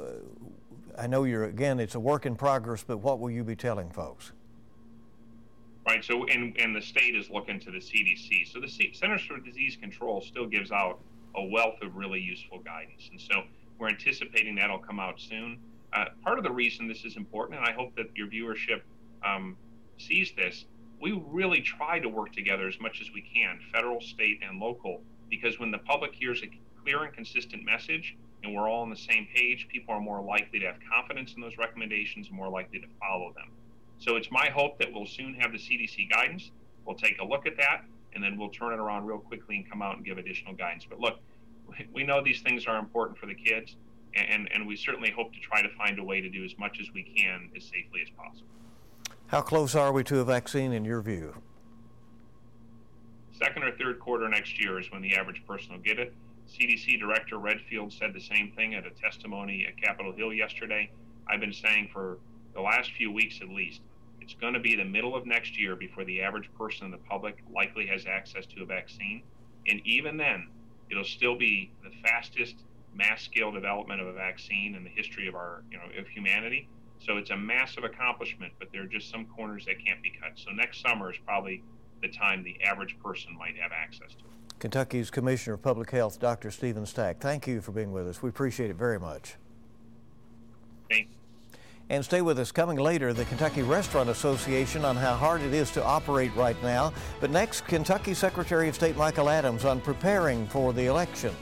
I 0.97 1.07
know 1.07 1.23
you're, 1.23 1.45
again, 1.45 1.79
it's 1.79 1.95
a 1.95 1.99
work 1.99 2.25
in 2.25 2.35
progress, 2.35 2.83
but 2.83 2.97
what 2.97 3.19
will 3.19 3.31
you 3.31 3.43
be 3.43 3.55
telling 3.55 3.89
folks? 3.89 4.31
Right. 5.87 6.03
So, 6.03 6.25
and, 6.25 6.57
and 6.59 6.75
the 6.75 6.81
state 6.81 7.15
is 7.15 7.29
looking 7.29 7.59
to 7.59 7.71
the 7.71 7.77
CDC. 7.77 8.51
So, 8.51 8.59
the 8.59 8.67
C- 8.67 8.93
Centers 8.93 9.21
for 9.21 9.39
Disease 9.39 9.75
Control 9.75 10.21
still 10.21 10.47
gives 10.47 10.71
out 10.71 10.99
a 11.35 11.43
wealth 11.43 11.75
of 11.81 11.95
really 11.95 12.19
useful 12.19 12.59
guidance. 12.59 13.09
And 13.11 13.19
so, 13.19 13.43
we're 13.77 13.89
anticipating 13.89 14.55
that'll 14.55 14.79
come 14.79 14.99
out 14.99 15.19
soon. 15.19 15.59
Uh, 15.93 16.05
part 16.23 16.37
of 16.37 16.43
the 16.43 16.51
reason 16.51 16.87
this 16.87 17.05
is 17.05 17.17
important, 17.17 17.59
and 17.59 17.67
I 17.67 17.73
hope 17.73 17.95
that 17.95 18.07
your 18.15 18.27
viewership 18.27 18.81
um, 19.23 19.55
sees 19.97 20.31
this, 20.35 20.65
we 21.01 21.21
really 21.27 21.61
try 21.61 21.99
to 21.99 22.09
work 22.09 22.33
together 22.33 22.67
as 22.67 22.79
much 22.79 23.01
as 23.01 23.11
we 23.13 23.21
can, 23.21 23.59
federal, 23.71 24.01
state, 24.01 24.39
and 24.47 24.59
local, 24.59 25.01
because 25.29 25.59
when 25.59 25.71
the 25.71 25.77
public 25.79 26.13
hears 26.13 26.41
a 26.43 26.49
clear 26.81 27.03
and 27.03 27.13
consistent 27.13 27.63
message, 27.63 28.15
and 28.43 28.53
we're 28.53 28.69
all 28.69 28.81
on 28.81 28.89
the 28.89 28.95
same 28.95 29.27
page, 29.33 29.67
people 29.71 29.93
are 29.93 29.99
more 29.99 30.21
likely 30.21 30.59
to 30.59 30.65
have 30.65 30.75
confidence 30.91 31.33
in 31.33 31.41
those 31.41 31.57
recommendations 31.57 32.27
and 32.27 32.35
more 32.35 32.49
likely 32.49 32.79
to 32.79 32.87
follow 32.99 33.33
them. 33.33 33.49
So 33.97 34.17
it's 34.17 34.29
my 34.31 34.49
hope 34.49 34.77
that 34.79 34.91
we'll 34.93 35.07
soon 35.07 35.33
have 35.35 35.51
the 35.51 35.57
CDC 35.57 36.09
guidance. 36.11 36.51
We'll 36.85 36.97
take 36.97 37.17
a 37.19 37.25
look 37.25 37.47
at 37.47 37.57
that, 37.57 37.83
and 38.13 38.23
then 38.23 38.37
we'll 38.37 38.49
turn 38.49 38.73
it 38.73 38.79
around 38.79 39.05
real 39.05 39.17
quickly 39.17 39.55
and 39.55 39.69
come 39.69 39.81
out 39.81 39.95
and 39.95 40.05
give 40.05 40.17
additional 40.17 40.53
guidance. 40.53 40.85
But 40.87 40.99
look, 40.99 41.19
we 41.93 42.03
know 42.03 42.23
these 42.23 42.41
things 42.41 42.67
are 42.67 42.77
important 42.77 43.17
for 43.17 43.25
the 43.25 43.33
kids, 43.33 43.75
and, 44.13 44.49
and 44.53 44.67
we 44.67 44.75
certainly 44.75 45.11
hope 45.11 45.33
to 45.33 45.39
try 45.39 45.61
to 45.61 45.69
find 45.77 45.97
a 45.99 46.03
way 46.03 46.21
to 46.21 46.29
do 46.29 46.43
as 46.43 46.57
much 46.57 46.79
as 46.79 46.87
we 46.93 47.03
can 47.03 47.49
as 47.55 47.63
safely 47.63 48.01
as 48.03 48.09
possible. 48.11 48.47
How 49.27 49.41
close 49.41 49.75
are 49.75 49.91
we 49.91 50.03
to 50.05 50.19
a 50.19 50.23
vaccine 50.23 50.71
in 50.71 50.85
your 50.85 51.01
view? 51.01 51.35
Second 53.55 53.69
or 53.69 53.77
third 53.77 53.99
quarter 54.01 54.27
next 54.27 54.59
year 54.59 54.81
is 54.81 54.91
when 54.91 55.01
the 55.01 55.15
average 55.15 55.41
person 55.47 55.71
will 55.71 55.79
get 55.79 55.97
it. 55.97 56.13
CDC 56.45 56.99
Director 56.99 57.37
Redfield 57.37 57.93
said 57.93 58.13
the 58.13 58.19
same 58.19 58.51
thing 58.51 58.75
at 58.75 58.85
a 58.85 58.89
testimony 58.89 59.65
at 59.65 59.81
Capitol 59.81 60.11
Hill 60.11 60.33
yesterday. 60.33 60.91
I've 61.29 61.39
been 61.39 61.53
saying 61.53 61.89
for 61.93 62.17
the 62.53 62.59
last 62.59 62.91
few 62.91 63.13
weeks 63.13 63.39
at 63.41 63.47
least, 63.47 63.79
it's 64.19 64.33
going 64.33 64.55
to 64.55 64.59
be 64.59 64.75
the 64.75 64.83
middle 64.83 65.15
of 65.15 65.25
next 65.25 65.57
year 65.57 65.77
before 65.77 66.03
the 66.03 66.21
average 66.21 66.49
person 66.57 66.87
in 66.87 66.91
the 66.91 66.97
public 66.97 67.37
likely 67.49 67.87
has 67.87 68.05
access 68.05 68.45
to 68.47 68.63
a 68.63 68.65
vaccine. 68.65 69.23
And 69.69 69.79
even 69.85 70.17
then, 70.17 70.49
it'll 70.91 71.05
still 71.05 71.37
be 71.37 71.71
the 71.81 71.91
fastest 72.03 72.55
mass 72.93 73.21
scale 73.21 73.53
development 73.53 74.01
of 74.01 74.07
a 74.07 74.13
vaccine 74.13 74.75
in 74.75 74.83
the 74.83 74.89
history 74.89 75.29
of 75.29 75.35
our, 75.35 75.63
you 75.71 75.77
know, 75.77 75.85
of 75.97 76.09
humanity. 76.09 76.67
So 76.99 77.15
it's 77.15 77.29
a 77.29 77.37
massive 77.37 77.85
accomplishment, 77.85 78.51
but 78.59 78.67
there 78.73 78.83
are 78.83 78.87
just 78.87 79.09
some 79.09 79.25
corners 79.27 79.63
that 79.67 79.75
can't 79.85 80.03
be 80.03 80.11
cut. 80.21 80.33
So 80.35 80.51
next 80.51 80.81
summer 80.81 81.09
is 81.09 81.17
probably 81.25 81.63
the 82.01 82.09
time 82.09 82.43
the 82.43 82.57
average 82.63 82.97
person 83.03 83.37
might 83.37 83.55
have 83.57 83.71
access 83.71 84.09
to 84.13 84.25
it. 84.25 84.59
Kentucky's 84.59 85.11
Commissioner 85.11 85.55
of 85.55 85.61
Public 85.61 85.91
Health, 85.91 86.19
Dr. 86.19 86.49
Stephen 86.51 86.85
Stack. 86.85 87.19
Thank 87.19 87.47
you 87.47 87.61
for 87.61 87.71
being 87.71 87.91
with 87.91 88.07
us. 88.07 88.23
We 88.23 88.29
appreciate 88.29 88.69
it 88.69 88.77
very 88.77 88.99
much. 88.99 89.35
Thank 90.89 91.09
and 91.89 92.03
stay 92.03 92.21
with 92.21 92.39
us. 92.39 92.51
Coming 92.51 92.77
later, 92.77 93.13
the 93.13 93.25
Kentucky 93.25 93.61
Restaurant 93.61 94.09
Association 94.09 94.83
on 94.83 94.95
how 94.95 95.13
hard 95.13 95.41
it 95.41 95.53
is 95.53 95.71
to 95.71 95.83
operate 95.83 96.33
right 96.35 96.61
now. 96.63 96.93
But 97.19 97.31
next, 97.31 97.67
Kentucky 97.67 98.13
Secretary 98.13 98.67
of 98.67 98.75
State 98.75 98.97
Michael 98.97 99.29
Adams 99.29 99.65
on 99.65 99.81
preparing 99.81 100.47
for 100.47 100.73
the 100.73 100.85
election. 100.85 101.35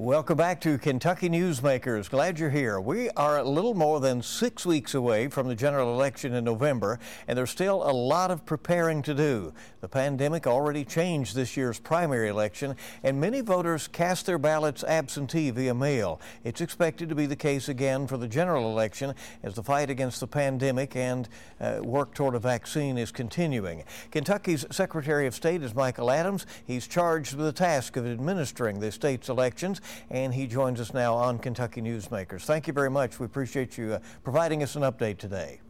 Welcome 0.00 0.38
back 0.38 0.62
to 0.62 0.78
Kentucky 0.78 1.28
Newsmakers. 1.28 2.08
Glad 2.08 2.38
you're 2.38 2.48
here. 2.48 2.80
We 2.80 3.10
are 3.10 3.36
a 3.36 3.44
little 3.44 3.74
more 3.74 4.00
than 4.00 4.22
six 4.22 4.64
weeks 4.64 4.94
away 4.94 5.28
from 5.28 5.46
the 5.46 5.54
general 5.54 5.92
election 5.92 6.32
in 6.32 6.42
November, 6.42 6.98
and 7.28 7.36
there's 7.36 7.50
still 7.50 7.82
a 7.82 7.92
lot 7.92 8.30
of 8.30 8.46
preparing 8.46 9.02
to 9.02 9.12
do. 9.12 9.52
The 9.82 9.88
pandemic 9.88 10.46
already 10.46 10.86
changed 10.86 11.34
this 11.34 11.54
year's 11.54 11.78
primary 11.78 12.30
election, 12.30 12.76
and 13.02 13.20
many 13.20 13.42
voters 13.42 13.88
cast 13.88 14.24
their 14.24 14.38
ballots 14.38 14.82
absentee 14.84 15.50
via 15.50 15.74
mail. 15.74 16.18
It's 16.44 16.62
expected 16.62 17.10
to 17.10 17.14
be 17.14 17.26
the 17.26 17.36
case 17.36 17.68
again 17.68 18.06
for 18.06 18.16
the 18.16 18.26
general 18.26 18.70
election 18.70 19.14
as 19.42 19.52
the 19.52 19.62
fight 19.62 19.90
against 19.90 20.20
the 20.20 20.26
pandemic 20.26 20.96
and 20.96 21.28
uh, 21.60 21.80
work 21.82 22.14
toward 22.14 22.34
a 22.34 22.38
vaccine 22.38 22.96
is 22.96 23.12
continuing. 23.12 23.84
Kentucky's 24.10 24.64
Secretary 24.70 25.26
of 25.26 25.34
State 25.34 25.62
is 25.62 25.74
Michael 25.74 26.10
Adams. 26.10 26.46
He's 26.66 26.86
charged 26.86 27.34
with 27.34 27.44
the 27.44 27.52
task 27.52 27.98
of 27.98 28.06
administering 28.06 28.80
the 28.80 28.90
state's 28.90 29.28
elections 29.28 29.82
and 30.10 30.34
he 30.34 30.46
joins 30.46 30.80
us 30.80 30.94
now 30.94 31.14
on 31.14 31.38
Kentucky 31.38 31.80
Newsmakers. 31.80 32.42
Thank 32.42 32.66
you 32.66 32.72
very 32.72 32.90
much. 32.90 33.18
We 33.18 33.26
appreciate 33.26 33.78
you 33.78 33.94
uh, 33.94 33.98
providing 34.24 34.62
us 34.62 34.76
an 34.76 34.82
update 34.82 35.18
today. 35.18 35.60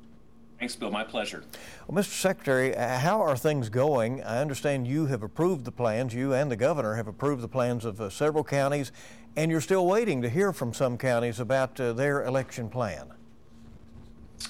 Thanks, 0.61 0.77
Bill. 0.77 0.91
My 0.91 1.05
pleasure. 1.05 1.43
Well, 1.87 2.03
Mr. 2.03 2.21
Secretary, 2.21 2.77
uh, 2.77 2.99
how 2.99 3.23
are 3.23 3.35
things 3.35 3.71
going? 3.71 4.23
I 4.23 4.43
understand 4.43 4.87
you 4.87 5.07
have 5.07 5.23
approved 5.23 5.65
the 5.65 5.73
plans, 5.73 6.13
you 6.13 6.35
and 6.35 6.51
the 6.51 6.57
governor 6.57 6.97
have 6.97 7.07
approved 7.07 7.43
the 7.43 7.49
plans 7.49 7.87
of 7.87 7.99
uh, 7.99 8.11
several 8.11 8.45
counties, 8.45 8.93
and 9.37 9.51
you're 9.51 9.63
still 9.63 9.87
waiting 9.87 10.21
to 10.21 10.29
hear 10.29 10.53
from 10.53 10.75
some 10.75 10.99
counties 10.99 11.41
about 11.41 11.81
uh, 11.81 11.95
their 11.95 12.25
election 12.27 12.69
plan. 12.69 13.11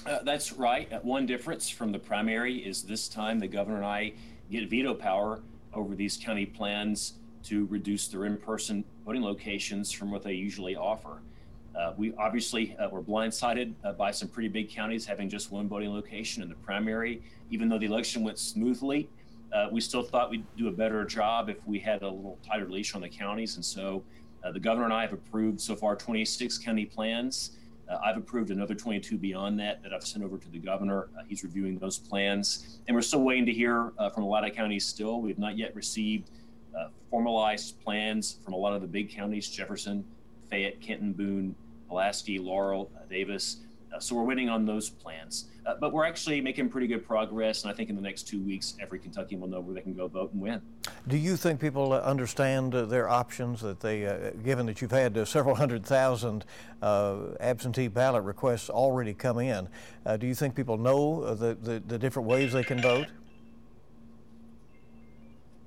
Uh, 0.05 0.19
that's 0.23 0.51
right. 0.51 0.91
Uh, 0.91 0.99
one 0.99 1.25
difference 1.25 1.69
from 1.69 1.93
the 1.93 1.99
primary 1.99 2.57
is 2.57 2.83
this 2.83 3.07
time 3.07 3.39
the 3.39 3.47
governor 3.47 3.77
and 3.77 3.85
I 3.85 4.11
get 4.51 4.69
veto 4.69 4.93
power 4.93 5.39
over 5.73 5.95
these 5.95 6.17
county 6.17 6.45
plans 6.45 7.13
to 7.43 7.65
reduce 7.67 8.07
their 8.07 8.25
in-person 8.25 8.83
voting 9.05 9.23
locations 9.23 9.91
from 9.91 10.11
what 10.11 10.23
they 10.23 10.33
usually 10.33 10.75
offer. 10.75 11.21
Uh, 11.75 11.93
we 11.97 12.13
obviously 12.15 12.75
uh, 12.77 12.89
were 12.89 13.01
blindsided 13.01 13.73
uh, 13.83 13.93
by 13.93 14.11
some 14.11 14.27
pretty 14.27 14.49
big 14.49 14.69
counties 14.69 15.05
having 15.05 15.29
just 15.29 15.51
one 15.51 15.67
voting 15.67 15.91
location 15.91 16.43
in 16.43 16.49
the 16.49 16.55
primary. 16.55 17.21
Even 17.49 17.69
though 17.69 17.79
the 17.79 17.85
election 17.85 18.23
went 18.23 18.37
smoothly, 18.37 19.09
uh, 19.53 19.67
we 19.71 19.79
still 19.79 20.03
thought 20.03 20.29
we'd 20.29 20.45
do 20.57 20.67
a 20.67 20.71
better 20.71 21.05
job 21.05 21.49
if 21.49 21.65
we 21.65 21.79
had 21.79 22.01
a 22.01 22.09
little 22.09 22.37
tighter 22.45 22.67
leash 22.67 22.93
on 22.93 23.01
the 23.01 23.09
counties. 23.09 23.55
And 23.55 23.63
so 23.63 24.03
uh, 24.43 24.51
the 24.51 24.59
governor 24.59 24.85
and 24.85 24.93
I 24.93 25.01
have 25.01 25.13
approved 25.13 25.61
so 25.61 25.75
far 25.75 25.95
26 25.95 26.57
county 26.57 26.85
plans. 26.85 27.51
Uh, 27.89 27.97
I've 28.03 28.17
approved 28.17 28.51
another 28.51 28.75
22 28.75 29.17
beyond 29.17 29.59
that 29.59 29.81
that 29.83 29.93
I've 29.93 30.05
sent 30.05 30.23
over 30.23 30.37
to 30.37 30.49
the 30.49 30.59
governor. 30.59 31.09
he's 31.27 31.43
reviewing 31.43 31.77
those 31.77 31.97
plans. 31.97 32.79
And 32.87 32.95
we're 32.95 33.01
still 33.01 33.21
waiting 33.21 33.45
to 33.45 33.53
hear 33.53 33.91
from 34.13 34.23
a 34.23 34.27
lot 34.27 34.47
of 34.47 34.55
counties 34.55 34.85
still. 34.85 35.21
We 35.21 35.29
have 35.29 35.39
not 35.39 35.57
yet 35.57 35.75
received 35.75 36.31
uh, 36.77 36.87
formalized 37.09 37.79
plans 37.83 38.37
from 38.43 38.53
a 38.53 38.57
lot 38.57 38.73
of 38.73 38.81
the 38.81 38.87
big 38.87 39.09
counties 39.09 39.49
Jefferson, 39.49 40.05
Fayette, 40.49 40.81
Kenton, 40.81 41.13
Boone, 41.13 41.55
Pulaski, 41.87 42.39
Laurel, 42.39 42.89
uh, 42.95 43.01
Daviess. 43.11 43.57
Uh, 43.93 43.99
so 43.99 44.15
we're 44.15 44.23
waiting 44.23 44.47
on 44.47 44.65
those 44.65 44.89
plans. 44.89 45.49
Uh, 45.65 45.75
but 45.79 45.91
we're 45.91 46.05
actually 46.05 46.39
making 46.39 46.69
pretty 46.69 46.87
good 46.87 47.05
progress. 47.05 47.63
And 47.63 47.71
I 47.71 47.75
think 47.75 47.89
in 47.89 47.95
the 47.95 48.01
next 48.01 48.23
two 48.23 48.41
weeks, 48.41 48.75
every 48.79 48.97
Kentuckian 48.97 49.41
will 49.41 49.49
know 49.49 49.59
where 49.59 49.75
they 49.75 49.81
can 49.81 49.93
go 49.93 50.07
vote 50.07 50.31
and 50.31 50.41
win. 50.41 50.61
Do 51.07 51.17
you 51.17 51.35
think 51.35 51.59
people 51.59 51.93
uh, 51.93 51.99
understand 51.99 52.73
uh, 52.73 52.85
their 52.85 53.09
options? 53.09 53.59
That 53.59 53.81
they, 53.81 54.31
given 54.43 54.65
that 54.67 54.81
you've 54.81 54.91
had 54.91 55.27
several 55.27 55.55
hundred 55.55 55.85
thousand 55.85 56.45
absentee 56.81 57.89
ballot 57.89 58.23
requests 58.23 58.69
already 58.69 59.13
come 59.13 59.39
in, 59.39 59.67
do 60.17 60.25
you 60.25 60.35
think 60.35 60.55
people 60.55 60.77
know 60.77 61.35
the, 61.35 61.55
the, 61.61 61.83
the 61.85 61.99
different 61.99 62.27
ways 62.27 62.53
they 62.53 62.63
can 62.63 62.81
vote? 62.81 63.07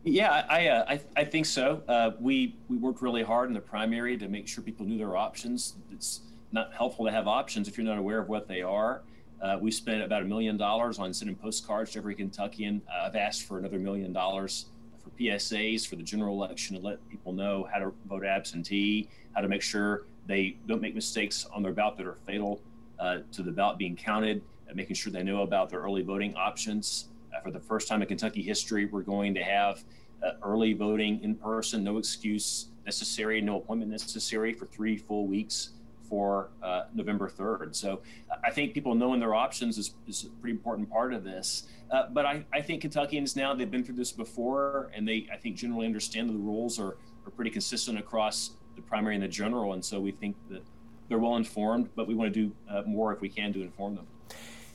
Yeah, 0.05 0.45
I, 0.51 0.69
uh, 0.69 0.85
I, 0.87 1.01
I, 1.17 1.25
think 1.25 1.47
so. 1.47 1.83
Uh, 1.89 2.11
we 2.21 2.57
we 2.69 2.77
worked 2.77 3.01
really 3.01 3.23
hard 3.23 3.49
in 3.49 3.55
the 3.55 3.61
primary 3.61 4.19
to 4.19 4.29
make 4.29 4.47
sure 4.47 4.63
people 4.63 4.85
knew 4.85 4.99
their 4.99 5.17
options. 5.17 5.77
It's 5.91 6.21
not 6.53 6.75
helpful 6.75 7.07
to 7.07 7.11
have 7.11 7.27
options 7.27 7.69
if 7.69 7.79
you're 7.79 7.87
not 7.87 7.97
aware 7.97 8.19
of 8.19 8.29
what 8.29 8.47
they 8.47 8.61
are. 8.61 9.01
Uh, 9.41 9.59
we 9.59 9.71
spent 9.71 10.03
about 10.03 10.21
a 10.21 10.25
million 10.27 10.59
dollars 10.59 10.99
on 10.99 11.15
sending 11.15 11.35
postcards 11.35 11.93
to 11.93 12.01
every 12.01 12.15
Kentuckian. 12.15 12.83
I've 13.03 13.17
asked 13.17 13.45
for 13.45 13.59
another 13.59 13.79
million 13.79 14.13
dollars 14.13 14.67
for 15.03 15.09
PSAs 15.19 15.87
for 15.87 15.97
the 15.97 16.03
general 16.03 16.35
election 16.35 16.77
to 16.77 16.83
let 16.83 17.07
people 17.09 17.33
know 17.33 17.67
how 17.73 17.79
to 17.79 17.93
vote 18.07 18.27
absentee, 18.27 19.09
how 19.33 19.41
to 19.41 19.49
make 19.49 19.63
sure 19.63 20.05
they 20.27 20.59
don't 20.67 20.83
make 20.83 20.95
mistakes 20.95 21.47
on 21.51 21.63
their 21.63 21.73
ballot 21.73 21.97
that 21.97 22.07
are 22.07 22.19
fatal 22.27 22.61
uh, 22.99 23.19
to 23.33 23.43
the 23.43 23.51
ballot 23.51 23.79
being 23.79 23.97
counted, 23.97 24.43
and 24.69 24.77
making 24.77 24.97
sure 24.97 25.11
they 25.11 25.23
know 25.23 25.43
about 25.43 25.71
their 25.71 25.81
early 25.81 26.03
voting 26.03 26.35
options. 26.35 27.09
Uh, 27.35 27.41
for 27.41 27.51
the 27.51 27.61
first 27.61 27.89
time 27.89 28.03
in 28.03 28.09
Kentucky 28.09 28.43
history, 28.43 28.85
we're 28.87 29.03
going 29.03 29.35
to 29.35 29.43
have 29.43 29.85
uh, 30.23 30.33
early 30.43 30.73
voting 30.73 31.23
in 31.23 31.35
person, 31.35 31.85
no 31.85 31.99
excuse 31.99 32.69
necessary, 32.85 33.41
no 33.41 33.59
appointment 33.59 33.91
necessary 33.91 34.53
for 34.53 34.67
three 34.67 34.97
full 34.97 35.27
weeks 35.27 35.71
for 36.09 36.51
uh, 36.63 36.85
November 36.95 37.29
3rd. 37.29 37.75
So 37.75 38.03
I 38.45 38.51
think 38.51 38.75
people 38.75 38.95
knowing 38.95 39.21
their 39.21 39.35
options 39.35 39.79
is, 39.79 39.95
is 40.07 40.25
a 40.25 40.29
pretty 40.41 40.53
important 40.53 40.91
part 40.91 41.15
of 41.15 41.25
this. 41.25 41.65
Uh, 41.91 42.05
but 42.11 42.27
I, 42.27 42.45
I 42.53 42.61
think 42.61 42.83
Kentuckians 42.83 43.37
now, 43.37 43.55
they've 43.55 43.71
been 43.71 43.85
through 43.85 43.97
this 43.97 44.13
before, 44.13 44.91
and 44.95 45.09
they, 45.09 45.27
I 45.33 45.37
think, 45.37 45.57
generally 45.57 45.87
understand 45.87 46.29
that 46.29 46.35
the 46.35 46.39
rules 46.39 46.79
are, 46.79 46.97
are 47.27 47.31
pretty 47.35 47.51
consistent 47.51 47.99
across 47.99 48.51
the 48.77 48.83
primary 48.83 49.15
and 49.15 49.25
the 49.25 49.29
general. 49.29 49.73
And 49.73 49.85
so 49.85 49.99
we 50.01 50.13
think 50.13 50.37
that 50.51 50.63
they're 51.09 51.19
well 51.19 51.37
informed, 51.37 51.89
but 51.97 52.07
we 52.07 52.15
want 52.15 52.33
to 52.33 52.47
do 52.49 52.55
uh, 52.69 52.83
more 52.87 53.13
if 53.13 53.21
we 53.21 53.29
can 53.29 53.53
to 53.55 53.63
inform 53.63 53.95
them. 53.95 54.07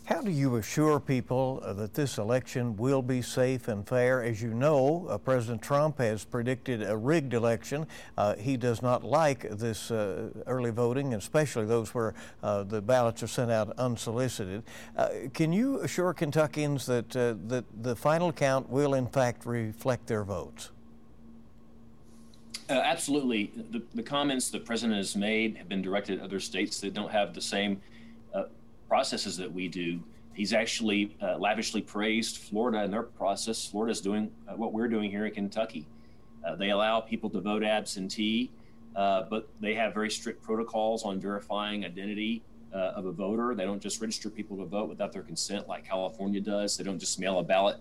How 0.06 0.22
do 0.22 0.32
you 0.32 0.56
assure 0.56 1.00
people 1.00 1.62
uh, 1.64 1.74
that 1.74 1.94
this 1.94 2.18
election 2.18 2.76
will 2.78 3.04
be 3.04 3.22
safe 3.22 3.68
and 3.68 3.88
fair? 3.88 4.24
As 4.24 4.42
you 4.42 4.54
know, 4.54 5.06
uh, 5.08 5.20
President 5.20 5.62
Trump 5.62 6.00
has 6.00 6.26
predicted 6.26 6.82
a 6.82 6.98
rigged 6.98 7.34
election. 7.34 7.86
Uh, 8.18 8.36
he 8.36 8.58
does 8.58 8.82
not 8.82 9.04
like 9.04 9.48
this 9.52 9.92
uh, 9.92 10.30
early 10.48 10.72
voting, 10.72 11.14
especially 11.14 11.66
those 11.66 11.94
where 11.94 12.16
uh, 12.42 12.64
the 12.64 12.82
ballots 12.82 13.22
are 13.22 13.28
sent 13.28 13.52
out 13.52 13.72
unsolicited. 13.78 14.64
Uh, 14.98 15.10
can 15.34 15.54
you 15.54 15.80
assure 15.82 16.14
Kentuckians 16.14 16.88
that, 16.88 17.10
that 17.12 17.66
the 17.84 17.96
final 17.96 18.34
count 18.34 18.68
will, 18.68 18.96
in 18.96 19.08
fact, 19.08 19.46
reflect 19.46 20.08
their 20.08 20.24
votes? 20.24 20.72
absolutely. 22.70 23.52
The, 23.72 23.82
the, 23.96 24.04
comments 24.04 24.50
the 24.50 24.60
president 24.60 24.98
has 24.98 25.16
made 25.16 25.58
have 25.58 25.68
been 25.68 25.82
directed 25.82 26.20
at 26.20 26.26
other 26.26 26.40
states 26.40 26.80
that 26.82 26.94
don't 26.94 27.12
have 27.12 27.34
the 27.34 27.42
same 27.42 27.82
processes 28.90 29.38
that 29.38 29.52
we 29.52 29.68
do. 29.68 30.02
He's 30.34 30.52
actually 30.52 31.16
uh, 31.22 31.38
lavishly 31.38 31.82
praised 31.82 32.38
Florida 32.38 32.80
and 32.80 32.92
their 32.92 33.04
process. 33.04 33.66
Florida 33.66 33.92
is 33.92 34.02
doing 34.02 34.32
uh, 34.48 34.56
what 34.56 34.74
we're 34.74 34.88
doing 34.88 35.12
here 35.12 35.26
in 35.26 35.34
Kentucky. 35.34 35.86
Uh, 36.46 36.56
they 36.56 36.72
allow 36.72 37.00
people 37.00 37.30
to 37.30 37.40
vote 37.40 37.64
absentee, 37.64 38.50
uh, 38.96 39.24
but 39.30 39.48
they 39.62 39.76
have 39.76 39.94
very 39.94 40.10
strict 40.10 40.42
protocols 40.42 41.04
on 41.04 41.20
verifying 41.20 41.86
identity 41.86 42.42
uh, 42.74 42.94
of 42.96 43.06
a 43.06 43.12
voter. 43.12 43.54
They 43.54 43.66
don't 43.66 43.82
just 43.82 44.02
register 44.02 44.30
people 44.30 44.58
to 44.58 44.66
vote 44.66 44.90
without 44.90 45.12
their 45.12 45.22
consent, 45.22 45.68
like 45.68 45.86
California 45.86 46.42
does. 46.42 46.78
They 46.78 46.84
don't 46.84 47.00
just 47.00 47.20
mail 47.20 47.40
a 47.40 47.44
ballot 47.44 47.78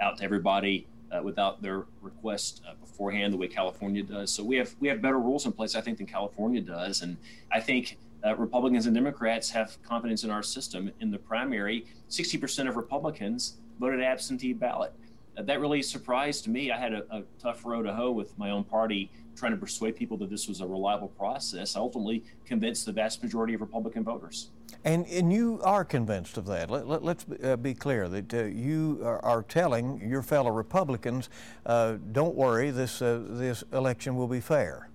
out 0.00 0.18
to 0.18 0.24
everybody 0.24 0.86
uh, 1.10 1.22
without 1.22 1.62
their 1.62 1.84
request 2.00 2.62
uh, 2.68 2.74
beforehand, 2.74 3.32
the 3.32 3.36
way 3.36 3.48
California 3.48 4.02
does. 4.02 4.30
So 4.32 4.42
we 4.42 4.56
have 4.56 4.74
we 4.80 4.88
have 4.88 5.02
better 5.02 5.18
rules 5.18 5.46
in 5.46 5.52
place, 5.52 5.74
I 5.74 5.80
think, 5.80 5.98
than 5.98 6.06
California 6.06 6.60
does, 6.60 7.02
and 7.02 7.16
I 7.52 7.60
think 7.60 7.98
uh, 8.26 8.34
Republicans 8.36 8.86
and 8.86 8.94
Democrats 8.94 9.50
have 9.50 9.80
confidence 9.82 10.24
in 10.24 10.30
our 10.30 10.42
system. 10.42 10.90
In 11.00 11.10
the 11.10 11.18
primary, 11.18 11.86
60% 12.10 12.68
of 12.68 12.76
Republicans 12.76 13.58
voted 13.78 14.02
absentee 14.02 14.52
ballot. 14.52 14.92
Uh, 15.36 15.42
that 15.42 15.60
really 15.60 15.82
surprised 15.82 16.48
me. 16.48 16.72
I 16.72 16.78
had 16.78 16.92
a, 16.92 17.04
a, 17.10 17.22
tough 17.38 17.64
row 17.64 17.82
to 17.82 17.92
hoe 17.92 18.10
with 18.10 18.36
my 18.38 18.50
own 18.50 18.64
party 18.64 19.10
trying 19.36 19.52
to 19.52 19.58
persuade 19.58 19.94
people 19.94 20.16
that 20.16 20.30
this 20.30 20.48
was 20.48 20.62
a 20.62 20.66
reliable 20.66 21.08
process. 21.08 21.76
I 21.76 21.80
ultimately 21.80 22.24
convinced 22.46 22.86
the 22.86 22.92
vast 22.92 23.22
majority 23.22 23.52
of 23.52 23.60
Republican 23.60 24.02
voters. 24.02 24.48
And, 24.82 25.06
and 25.06 25.30
you 25.30 25.60
are 25.62 25.84
convinced 25.84 26.38
of 26.38 26.46
that. 26.46 26.70
Let, 26.70 26.86
us 26.86 27.26
let, 27.28 27.44
uh, 27.44 27.56
be 27.58 27.74
clear 27.74 28.08
that 28.08 28.32
uh, 28.32 28.44
you 28.44 29.00
are, 29.04 29.22
are, 29.22 29.42
telling 29.42 30.00
your 30.08 30.22
fellow 30.22 30.50
Republicans, 30.50 31.28
uh, 31.66 31.96
don't 32.12 32.34
worry, 32.34 32.70
this, 32.70 33.02
uh, 33.02 33.22
this 33.28 33.62
election 33.72 34.16
will 34.16 34.28
be 34.28 34.40
fair. 34.40 34.88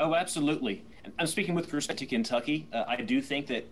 Oh, 0.00 0.14
absolutely. 0.14 0.84
I'm 1.18 1.26
speaking 1.26 1.54
with 1.54 1.72
respect 1.72 1.98
to 2.00 2.06
Kentucky. 2.06 2.66
Uh, 2.72 2.84
I 2.86 2.96
do 2.96 3.20
think 3.20 3.46
that 3.48 3.66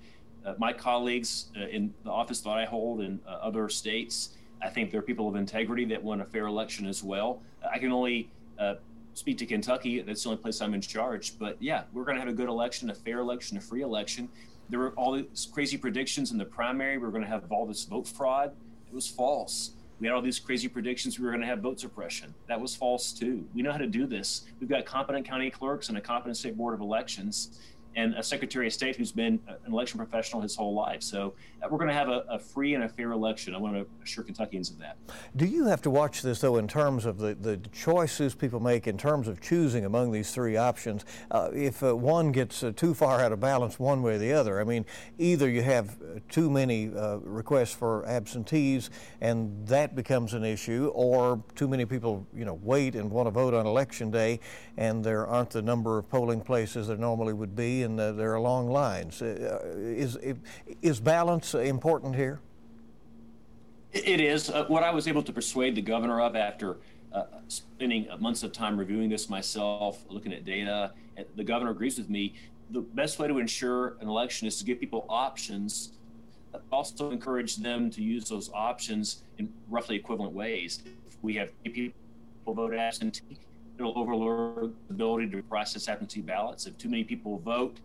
uh, 0.44 0.54
my 0.58 0.72
colleagues 0.72 1.46
uh, 1.56 1.66
in 1.66 1.92
the 2.04 2.10
office 2.10 2.40
that 2.40 2.50
I 2.50 2.64
hold 2.64 3.00
in 3.00 3.20
uh, 3.26 3.30
other 3.30 3.68
states, 3.68 4.30
I 4.62 4.68
think 4.68 4.90
they're 4.90 5.02
people 5.02 5.28
of 5.28 5.36
integrity 5.36 5.84
that 5.86 6.02
want 6.02 6.20
a 6.20 6.24
fair 6.24 6.46
election 6.46 6.86
as 6.86 7.02
well. 7.02 7.42
I 7.70 7.78
can 7.78 7.92
only 7.92 8.30
uh, 8.58 8.74
speak 9.14 9.38
to 9.38 9.46
Kentucky. 9.46 10.00
That's 10.00 10.22
the 10.22 10.30
only 10.30 10.40
place 10.40 10.60
I'm 10.60 10.74
in 10.74 10.80
charge. 10.80 11.38
But 11.38 11.56
yeah, 11.60 11.82
we're 11.92 12.04
going 12.04 12.16
to 12.16 12.20
have 12.20 12.30
a 12.30 12.36
good 12.36 12.48
election, 12.48 12.90
a 12.90 12.94
fair 12.94 13.18
election, 13.18 13.58
a 13.58 13.60
free 13.60 13.82
election. 13.82 14.28
There 14.70 14.78
were 14.78 14.90
all 14.90 15.12
these 15.12 15.48
crazy 15.52 15.76
predictions 15.76 16.32
in 16.32 16.38
the 16.38 16.44
primary. 16.44 16.98
We 16.98 17.06
are 17.06 17.10
going 17.10 17.22
to 17.22 17.28
have 17.28 17.50
all 17.50 17.66
this 17.66 17.84
vote 17.84 18.08
fraud. 18.08 18.52
It 18.88 18.94
was 18.94 19.06
false. 19.06 19.72
We 20.00 20.06
had 20.06 20.14
all 20.14 20.22
these 20.22 20.38
crazy 20.38 20.68
predictions 20.68 21.18
we 21.18 21.24
were 21.24 21.32
going 21.32 21.40
to 21.40 21.46
have 21.46 21.60
vote 21.60 21.80
suppression. 21.80 22.34
That 22.46 22.60
was 22.60 22.76
false 22.76 23.12
too. 23.12 23.44
We 23.54 23.62
know 23.62 23.72
how 23.72 23.78
to 23.78 23.86
do 23.86 24.06
this. 24.06 24.44
We've 24.60 24.68
got 24.68 24.84
competent 24.84 25.26
county 25.26 25.50
clerks 25.50 25.88
and 25.88 25.98
a 25.98 26.00
competent 26.00 26.36
state 26.36 26.56
board 26.56 26.74
of 26.74 26.80
elections 26.80 27.58
and 27.96 28.14
a 28.14 28.22
Secretary 28.22 28.66
of 28.66 28.72
State 28.72 28.96
who's 28.96 29.12
been 29.12 29.40
an 29.48 29.72
election 29.72 29.98
professional 29.98 30.42
his 30.42 30.54
whole 30.54 30.74
life. 30.74 31.02
So 31.02 31.34
uh, 31.62 31.68
we're 31.70 31.78
going 31.78 31.88
to 31.88 31.94
have 31.94 32.08
a, 32.08 32.24
a, 32.28 32.38
free 32.38 32.74
and 32.74 32.84
a 32.84 32.88
fair 32.88 33.12
election. 33.12 33.54
I 33.54 33.58
want 33.58 33.74
to 33.74 33.86
assure 34.02 34.24
Kentuckians 34.24 34.70
of 34.70 34.78
that. 34.78 34.96
Do 35.36 35.46
you 35.46 35.66
have 35.66 35.82
to 35.82 35.90
watch 35.90 36.22
this, 36.22 36.40
though, 36.40 36.58
in 36.58 36.68
terms 36.68 37.04
of 37.04 37.18
the, 37.18 37.34
the 37.34 37.56
choices 37.72 38.34
people 38.34 38.60
make 38.60 38.86
in 38.86 38.96
terms 38.96 39.26
of 39.28 39.40
choosing 39.40 39.84
among 39.84 40.12
these 40.12 40.32
three 40.32 40.56
options? 40.56 41.04
Uh, 41.30 41.50
if 41.52 41.82
uh, 41.82 41.96
one 41.96 42.32
gets 42.32 42.62
uh, 42.62 42.72
too 42.76 42.94
far 42.94 43.20
out 43.20 43.32
of 43.32 43.40
balance 43.40 43.78
one 43.78 44.02
way 44.02 44.14
or 44.14 44.18
the 44.18 44.32
other, 44.32 44.60
I 44.60 44.64
mean, 44.64 44.86
either 45.18 45.48
you 45.48 45.62
have 45.62 45.90
uh, 46.00 46.20
too 46.28 46.50
many 46.50 46.90
uh, 46.94 47.16
requests 47.18 47.74
for 47.74 48.06
absentees 48.06 48.90
and 49.20 49.66
that 49.66 49.94
becomes 49.94 50.34
an 50.34 50.44
issue, 50.44 50.90
or 50.94 51.42
too 51.54 51.68
many 51.68 51.84
people, 51.84 52.26
you 52.34 52.44
know, 52.44 52.58
wait 52.62 52.94
and 52.94 53.10
want 53.10 53.26
to 53.26 53.30
vote 53.30 53.54
on 53.54 53.66
election 53.66 54.10
day 54.10 54.40
and 54.76 55.02
there 55.02 55.26
aren't 55.26 55.50
the 55.50 55.62
number 55.62 55.98
of 55.98 56.08
polling 56.08 56.40
places 56.40 56.86
there 56.86 56.96
normally 56.96 57.32
would 57.32 57.56
be 57.56 57.77
and 57.82 57.98
uh, 57.98 58.12
there 58.12 58.34
are 58.34 58.40
long 58.40 58.68
lines. 58.68 59.22
Uh, 59.22 59.60
is, 59.76 60.18
is 60.82 61.00
balance 61.00 61.54
important 61.54 62.14
here? 62.14 62.40
It 63.92 64.20
is. 64.20 64.50
Uh, 64.50 64.64
what 64.68 64.82
I 64.82 64.90
was 64.90 65.08
able 65.08 65.22
to 65.22 65.32
persuade 65.32 65.74
the 65.74 65.82
governor 65.82 66.20
of 66.20 66.36
after 66.36 66.78
uh, 67.12 67.24
spending 67.48 68.06
months 68.20 68.42
of 68.42 68.52
time 68.52 68.78
reviewing 68.78 69.08
this 69.08 69.30
myself, 69.30 70.04
looking 70.08 70.32
at 70.32 70.44
data, 70.44 70.92
the 71.36 71.44
governor 71.44 71.70
agrees 71.70 71.98
with 71.98 72.10
me. 72.10 72.34
The 72.70 72.82
best 72.82 73.18
way 73.18 73.28
to 73.28 73.38
ensure 73.38 73.96
an 74.00 74.08
election 74.08 74.46
is 74.46 74.58
to 74.58 74.64
give 74.64 74.78
people 74.78 75.06
options, 75.08 75.92
also 76.70 77.10
encourage 77.10 77.56
them 77.56 77.90
to 77.90 78.02
use 78.02 78.28
those 78.28 78.50
options 78.52 79.22
in 79.38 79.50
roughly 79.68 79.96
equivalent 79.96 80.34
ways. 80.34 80.82
If 81.06 81.16
we 81.22 81.34
have 81.36 81.50
people 81.62 81.94
vote 82.46 82.74
absentee, 82.74 83.38
it'll 83.78 83.98
overload 83.98 84.74
the 84.88 84.94
ability 84.94 85.30
to 85.30 85.42
process 85.42 85.88
absentee 85.88 86.20
ballots. 86.20 86.66
If 86.66 86.76
too 86.78 86.88
many 86.88 87.04
people 87.04 87.38
vote 87.38 87.76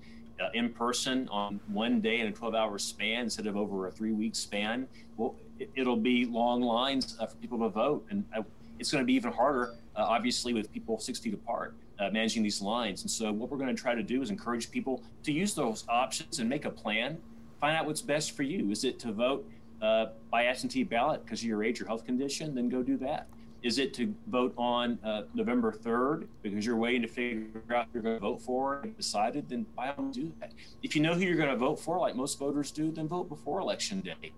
uh, 0.41 0.49
in 0.53 0.69
person 0.69 1.27
on 1.29 1.59
one 1.67 2.01
day 2.01 2.19
in 2.19 2.27
a 2.27 2.31
12 2.31 2.55
hour 2.55 2.77
span 2.79 3.23
instead 3.23 3.47
of 3.47 3.55
over 3.55 3.87
a 3.87 3.91
three 3.91 4.11
week 4.11 4.35
span, 4.35 4.87
well, 5.17 5.35
it, 5.59 5.85
will 5.85 5.95
be 5.95 6.25
long 6.25 6.61
lines 6.61 7.15
uh, 7.19 7.25
for 7.25 7.35
people 7.35 7.59
to 7.59 7.69
vote. 7.69 8.05
And 8.09 8.25
uh, 8.35 8.41
it's 8.79 8.91
going 8.91 9.03
to 9.03 9.05
be 9.05 9.13
even 9.13 9.31
harder, 9.31 9.73
uh, 9.95 10.03
obviously, 10.03 10.53
with 10.53 10.71
people 10.71 10.99
six 10.99 11.19
feet 11.19 11.33
apart. 11.33 11.75
Uh, 11.99 12.09
managing 12.09 12.41
these 12.41 12.59
lines. 12.59 13.03
And 13.03 13.11
so, 13.11 13.31
what 13.31 13.51
we're 13.51 13.57
going 13.57 13.73
to 13.73 13.79
try 13.79 13.93
to 13.93 14.01
do 14.01 14.23
is 14.23 14.31
encourage 14.31 14.71
people 14.71 15.03
to 15.21 15.31
use 15.31 15.53
those 15.53 15.85
options 15.87 16.39
and 16.39 16.49
make 16.49 16.65
a 16.65 16.71
plan. 16.71 17.19
Find 17.61 17.77
out 17.77 17.85
what's 17.85 18.01
best 18.01 18.31
for 18.31 18.41
you. 18.41 18.71
Is 18.71 18.83
it 18.83 18.97
to 19.01 19.11
vote 19.11 19.47
uh, 19.79 20.07
by 20.31 20.45
absentee 20.45 20.83
ballot 20.83 21.23
because 21.23 21.41
of 21.41 21.45
your 21.45 21.63
age 21.63 21.79
or 21.79 21.85
health 21.85 22.03
condition? 22.03 22.55
Then 22.55 22.67
go 22.67 22.81
do 22.81 22.97
that. 22.97 23.27
Is 23.63 23.77
it 23.77 23.93
to 23.93 24.13
vote 24.27 24.53
on 24.57 24.99
uh, 25.05 25.21
November 25.33 25.71
3rd 25.71 26.27
because 26.41 26.65
you're 26.65 26.75
waiting 26.75 27.01
to 27.01 27.07
figure 27.07 27.47
out 27.73 27.85
who 27.85 27.91
you're 27.93 28.03
going 28.03 28.15
to 28.15 28.19
vote 28.19 28.41
for 28.41 28.81
and 28.81 28.95
decided? 28.97 29.47
Then 29.47 29.65
by 29.73 29.93
all 29.93 30.03
means 30.03 30.17
do 30.17 30.33
that. 30.41 30.51
If 30.83 30.97
you 30.97 31.01
know 31.01 31.13
who 31.13 31.21
you're 31.21 31.37
going 31.37 31.49
to 31.49 31.55
vote 31.55 31.79
for, 31.79 31.97
like 31.97 32.13
most 32.13 32.37
voters 32.37 32.71
do, 32.71 32.91
then 32.91 33.07
vote 33.07 33.29
before 33.29 33.61
election 33.61 34.01
day. 34.01 34.33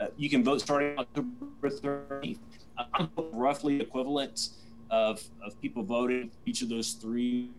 Uh, 0.00 0.06
you 0.16 0.30
can 0.30 0.44
vote 0.44 0.60
starting 0.60 0.96
October 0.96 1.28
13th. 1.64 2.38
I'm 2.94 3.10
roughly 3.32 3.80
equivalent 3.80 4.50
of, 4.90 5.24
of 5.44 5.60
people 5.60 5.82
voting 5.82 6.30
each 6.46 6.62
of 6.62 6.68
those 6.68 6.92
three 6.92 7.50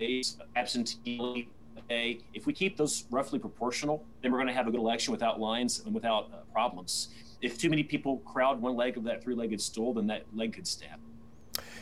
days 0.00 0.36
absentee 0.56 1.48
day. 1.88 2.18
If 2.32 2.46
we 2.46 2.52
keep 2.52 2.76
those 2.76 3.04
roughly 3.08 3.38
proportional, 3.38 4.04
then 4.20 4.32
we're 4.32 4.38
going 4.38 4.48
to 4.48 4.54
have 4.54 4.66
a 4.66 4.72
good 4.72 4.80
election 4.80 5.12
without 5.12 5.38
lines 5.38 5.82
and 5.84 5.94
without 5.94 6.30
uh, 6.32 6.38
problems 6.52 7.10
if 7.44 7.58
too 7.58 7.68
many 7.68 7.82
people 7.82 8.18
crowd 8.18 8.60
one 8.60 8.74
leg 8.74 8.96
of 8.96 9.04
that 9.04 9.22
three-legged 9.22 9.60
stool, 9.60 9.92
then 9.92 10.06
that 10.06 10.24
leg 10.34 10.54
could 10.54 10.66
snap. 10.66 10.98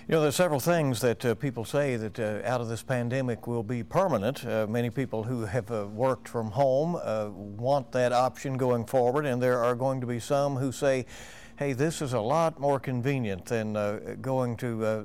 You 0.09 0.16
know, 0.16 0.21
there's 0.23 0.35
several 0.35 0.59
things 0.59 1.00
that 1.02 1.25
uh, 1.25 1.37
people 1.37 1.64
say 1.64 1.95
that 1.95 2.19
uh, 2.19 2.40
out 2.45 2.61
of 2.61 2.69
this 2.69 2.83
pandemic 2.83 3.47
will 3.47 3.62
be 3.62 3.85
permanent. 3.85 4.45
Uh, 4.45 4.66
many 4.69 4.90
people 4.90 5.23
who 5.23 5.42
have 5.42 5.71
uh, 5.71 5.87
worked 5.87 6.28
from 6.28 6.50
home 6.50 6.97
uh, 6.97 7.28
want 7.31 7.92
that 7.92 8.12
option 8.12 8.57
going 8.57 8.85
forward, 8.85 9.25
and 9.25 9.40
there 9.40 9.62
are 9.62 9.76
going 9.76 10.00
to 10.00 10.07
be 10.07 10.19
some 10.19 10.57
who 10.57 10.73
say, 10.73 11.07
hey, 11.56 11.73
this 11.73 12.00
is 12.00 12.12
a 12.12 12.21
lot 12.21 12.59
more 12.59 12.80
convenient 12.80 13.45
than 13.47 13.76
uh, 13.76 14.17
going 14.21 14.56
to 14.56 14.84
uh, 14.84 15.02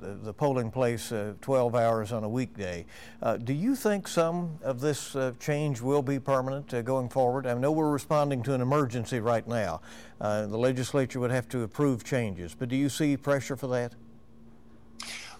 the 0.00 0.32
polling 0.32 0.70
place 0.70 1.12
uh, 1.12 1.34
12 1.40 1.74
hours 1.74 2.12
on 2.12 2.24
a 2.24 2.28
weekday. 2.28 2.86
Uh, 3.22 3.36
do 3.36 3.52
you 3.52 3.74
think 3.74 4.06
some 4.06 4.58
of 4.62 4.80
this 4.80 5.16
uh, 5.16 5.32
change 5.40 5.80
will 5.80 6.02
be 6.02 6.18
permanent 6.18 6.72
uh, 6.72 6.82
going 6.82 7.08
forward? 7.08 7.46
I 7.46 7.54
know 7.54 7.72
we're 7.72 7.90
responding 7.90 8.42
to 8.44 8.54
an 8.54 8.60
emergency 8.60 9.20
right 9.20 9.46
now. 9.46 9.80
the 10.20 10.46
legislature 10.46 11.20
would 11.20 11.30
have 11.30 11.48
to 11.48 11.62
approve 11.62 12.04
changes, 12.04 12.54
but 12.54 12.68
do 12.68 12.76
you 12.76 12.88
see 12.88 13.16
pressure 13.16 13.56
for 13.56 13.66
that? 13.68 13.94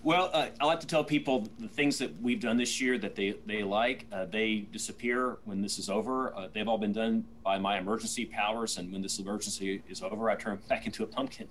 Well, 0.08 0.30
uh, 0.32 0.46
I 0.58 0.64
like 0.64 0.80
to 0.80 0.86
tell 0.86 1.04
people 1.04 1.46
the 1.58 1.68
things 1.68 1.98
that 1.98 2.18
we've 2.22 2.40
done 2.40 2.56
this 2.56 2.80
year 2.80 2.96
that 2.96 3.14
they, 3.14 3.34
they 3.44 3.62
like. 3.62 4.06
Uh, 4.10 4.24
they 4.24 4.66
disappear 4.72 5.36
when 5.44 5.60
this 5.60 5.78
is 5.78 5.90
over. 5.90 6.34
Uh, 6.34 6.48
they've 6.50 6.66
all 6.66 6.78
been 6.78 6.94
done 6.94 7.26
by 7.44 7.58
my 7.58 7.76
emergency 7.76 8.24
powers, 8.24 8.78
and 8.78 8.90
when 8.90 9.02
this 9.02 9.18
emergency 9.18 9.82
is 9.86 10.00
over, 10.00 10.30
I 10.30 10.36
turn 10.36 10.60
back 10.66 10.86
into 10.86 11.02
a 11.02 11.06
pumpkin. 11.06 11.46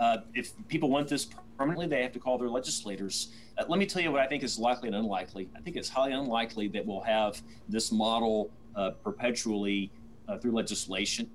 Uh, 0.00 0.16
if 0.32 0.54
people 0.68 0.88
want 0.88 1.06
this 1.06 1.28
permanently, 1.58 1.86
they 1.86 2.02
have 2.02 2.12
to 2.12 2.18
call 2.18 2.38
their 2.38 2.48
legislators. 2.48 3.28
Uh, 3.58 3.64
let 3.68 3.78
me 3.78 3.84
tell 3.84 4.00
you 4.00 4.10
what 4.10 4.22
I 4.22 4.26
think 4.26 4.42
is 4.42 4.58
likely 4.58 4.88
and 4.88 4.96
unlikely. 4.96 5.50
I 5.54 5.60
think 5.60 5.76
it's 5.76 5.90
highly 5.90 6.14
unlikely 6.14 6.68
that 6.68 6.86
we'll 6.86 7.02
have 7.02 7.42
this 7.68 7.92
model 7.92 8.48
uh, 8.74 8.92
perpetually 9.04 9.90
through 10.40 10.52
legislation. 10.52 11.30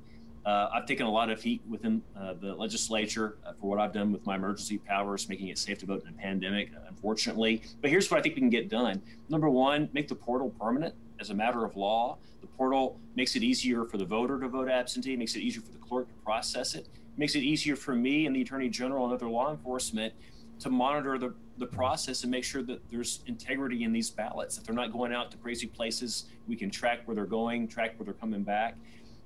Uh, 0.46 0.70
I've 0.74 0.86
taken 0.86 1.06
a 1.06 1.12
lot 1.12 1.30
of 1.30 1.42
heat 1.42 1.62
within 1.70 2.02
uh, 2.20 2.34
the 2.34 2.54
legislature 2.54 3.38
uh, 3.46 3.54
for 3.54 3.70
what 3.70 3.80
I've 3.80 3.94
done 3.94 4.12
with 4.12 4.26
my 4.26 4.36
emergency 4.36 4.78
powers, 4.78 5.30
making 5.30 5.48
it 5.48 5.58
safe 5.58 5.78
to 5.80 5.86
vote 5.86 6.04
in 6.04 6.10
a 6.10 6.18
pandemic, 6.18 6.72
unfortunately. 6.88 7.64
But 7.82 7.90
here's 7.90 8.12
what 8.12 8.20
I 8.20 8.22
think 8.22 8.36
we 8.36 8.42
can 8.42 8.50
get 8.50 8.70
done. 8.70 9.02
Number 9.30 9.50
one, 9.50 9.90
make 9.94 10.10
the 10.10 10.16
portal 10.16 10.50
permanent 10.60 10.96
as 11.20 11.30
a 11.30 11.34
matter 11.34 11.64
of 11.64 11.78
law. 11.78 12.18
The 12.42 12.48
portal 12.48 13.00
makes 13.16 13.38
it 13.38 13.44
easier 13.44 13.86
for 13.86 13.98
the 13.98 14.06
voter 14.06 14.38
to 14.42 14.50
vote 14.50 14.70
absentee, 14.70 15.16
makes 15.16 15.36
it 15.36 15.40
easier 15.40 15.62
for 15.62 15.72
the 15.72 15.78
clerk 15.78 16.10
to 16.10 16.14
process 16.26 16.76
it, 16.76 16.90
makes 17.16 17.36
it 17.36 17.44
easier 17.44 17.78
for 17.78 17.96
me 17.96 18.26
and 18.26 18.36
the 18.36 18.42
attorney 18.42 18.68
general 18.68 19.06
and 19.06 19.14
other 19.14 19.30
law 19.30 19.50
enforcement 19.50 20.14
to 20.60 20.70
monitor 20.70 21.18
the, 21.18 21.34
the 21.58 21.66
process 21.66 22.24
and 22.24 22.32
make 22.32 22.44
sure 22.44 22.64
that 22.64 22.82
there's 22.92 23.22
integrity 23.28 23.84
in 23.84 23.94
these 23.94 24.10
ballots. 24.10 24.58
If 24.58 24.66
they're 24.66 24.76
not 24.76 24.92
going 24.92 25.14
out 25.14 25.32
to 25.32 25.38
crazy 25.38 25.68
places, 25.68 26.26
we 26.48 26.56
can 26.56 26.70
track 26.70 27.02
where 27.06 27.16
they're 27.16 27.26
going, 27.26 27.68
track 27.68 27.98
where 27.98 28.06
they're 28.06 28.14
coming 28.14 28.44
back. 28.44 28.76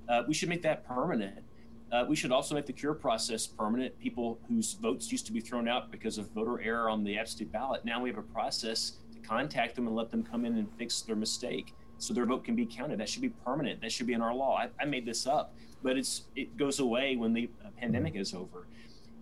Uh, 0.10 0.24
we 0.28 0.34
should 0.34 0.50
make 0.50 0.62
that 0.62 0.88
permanent. 0.88 1.44
Uh, 1.92 2.06
we 2.08 2.16
should 2.16 2.32
also 2.32 2.54
make 2.54 2.66
the 2.66 2.74
cure 2.74 2.94
process 2.94 3.48
permanent. 3.48 3.98
People 4.00 4.40
whose 4.48 4.74
votes 4.74 5.12
used 5.12 5.26
to 5.26 5.32
be 5.32 5.40
thrown 5.40 5.68
out 5.68 5.92
because 5.92 6.18
of 6.18 6.30
voter 6.32 6.62
error 6.62 6.90
on 6.90 7.04
the 7.04 7.18
absentee 7.18 7.46
ballot, 7.46 7.86
now 7.86 8.02
we 8.02 8.10
have 8.10 8.18
a 8.18 8.24
process 8.24 8.94
to 9.14 9.20
contact 9.20 9.76
them 9.76 9.88
and 9.88 9.96
let 9.96 10.12
them 10.12 10.24
come 10.24 10.46
in 10.46 10.58
and 10.58 10.68
fix 10.78 11.02
their 11.02 11.16
mistake 11.16 11.74
so 11.98 12.14
their 12.14 12.26
vote 12.26 12.44
can 12.44 12.56
be 12.56 12.66
counted. 12.66 13.00
That 13.00 13.10
should 13.10 13.22
be 13.22 13.30
permanent. 13.30 13.82
That 13.82 13.92
should 13.92 14.08
be 14.08 14.14
in 14.14 14.22
our 14.22 14.34
law. 14.34 14.58
I, 14.58 14.70
I 14.82 14.86
made 14.86 15.06
this 15.06 15.26
up, 15.26 15.56
but 15.82 15.98
it's 15.98 16.24
it 16.36 16.58
goes 16.58 16.80
away 16.80 17.16
when 17.16 17.34
the 17.34 17.50
uh, 17.66 17.70
pandemic 17.78 18.16
is 18.16 18.34
over. 18.34 18.68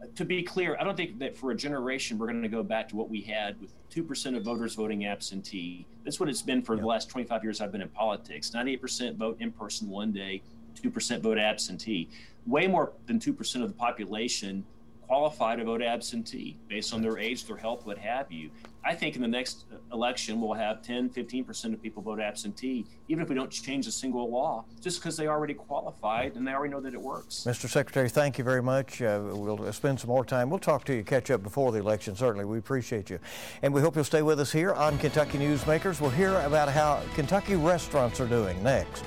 Uh, 0.02 0.08
to 0.16 0.26
be 0.26 0.44
clear, 0.44 0.76
I 0.80 0.84
don't 0.84 0.98
think 0.98 1.20
that 1.20 1.38
for 1.38 1.52
a 1.52 1.56
generation 1.56 2.18
we're 2.18 2.28
going 2.28 2.42
to 2.42 2.50
go 2.50 2.64
back 2.64 2.90
to 2.90 2.96
what 2.96 3.10
we 3.10 3.22
had 3.22 3.60
with 3.62 3.72
2% 3.92 4.36
of 4.36 4.44
voters 4.44 4.76
voting 4.76 5.06
absentee. 5.06 5.86
That's 6.04 6.20
what 6.20 6.28
it's 6.28 6.42
been 6.42 6.62
for 6.62 6.76
the 6.76 6.86
last 6.86 7.10
25 7.10 7.44
years 7.44 7.62
I've 7.62 7.72
been 7.72 7.82
in 7.82 7.90
politics. 7.90 8.52
98% 8.54 9.16
vote 9.16 9.38
in 9.40 9.52
person 9.52 9.88
one 9.88 10.12
day, 10.12 10.42
2% 10.76 11.22
vote 11.22 11.38
absentee. 11.38 12.10
Way 12.46 12.68
more 12.68 12.94
than 13.08 13.20
2% 13.20 13.62
of 13.62 13.68
the 13.68 13.76
population 13.76 14.66
qualify 15.08 15.56
to 15.56 15.64
vote 15.64 15.82
absentee 15.82 16.58
based 16.68 16.94
on 16.94 17.02
their 17.02 17.18
age, 17.18 17.46
their 17.46 17.58
health, 17.58 17.86
what 17.86 17.98
have 17.98 18.32
you. 18.32 18.50
I 18.84 18.94
think 18.94 19.16
in 19.16 19.22
the 19.22 19.28
next 19.28 19.66
election, 19.92 20.40
we'll 20.40 20.54
have 20.54 20.82
10, 20.84 21.10
15% 21.10 21.74
of 21.74 21.82
people 21.82 22.04
vote 22.04 22.20
absentee, 22.20 22.86
even 23.08 23.24
if 23.24 23.30
we 23.30 23.36
don't 23.36 23.50
change 23.50 23.88
a 23.88 23.92
single 23.92 24.30
law, 24.30 24.64
just 24.82 25.00
because 25.00 25.18
they 25.18 25.28
already 25.28 25.56
qualified 25.56 26.36
and 26.36 26.48
they 26.48 26.52
already 26.52 26.72
know 26.72 26.80
that 26.82 26.94
it 26.94 27.02
works. 27.02 27.46
Mr. 27.48 27.68
Secretary, 27.68 28.10
thank 28.10 28.38
you 28.38 28.44
very 28.44 28.62
much. 28.62 29.02
Uh, 29.02 29.22
we'll 29.24 29.72
spend 29.74 30.00
some 30.00 30.10
more 30.10 30.24
time. 30.24 30.50
We'll 30.50 30.60
talk 30.60 30.84
to 30.86 30.96
you, 30.96 31.04
catch 31.04 31.32
up 31.32 31.42
before 31.42 31.72
the 31.72 31.80
election, 31.80 32.16
certainly. 32.16 32.46
We 32.46 32.60
appreciate 32.60 33.10
you. 33.10 33.20
And 33.64 33.74
we 33.74 33.82
hope 33.82 33.96
you'll 33.96 34.04
stay 34.04 34.22
with 34.22 34.40
us 34.40 34.52
here 34.52 34.74
on 34.74 34.98
Kentucky 35.00 35.40
Newsmakers. 35.40 36.00
We'll 36.00 36.12
hear 36.12 36.36
about 36.42 36.70
how 36.70 37.02
Kentucky 37.16 37.56
restaurants 37.56 38.20
are 38.20 38.28
doing 38.28 38.62
next. 38.62 39.04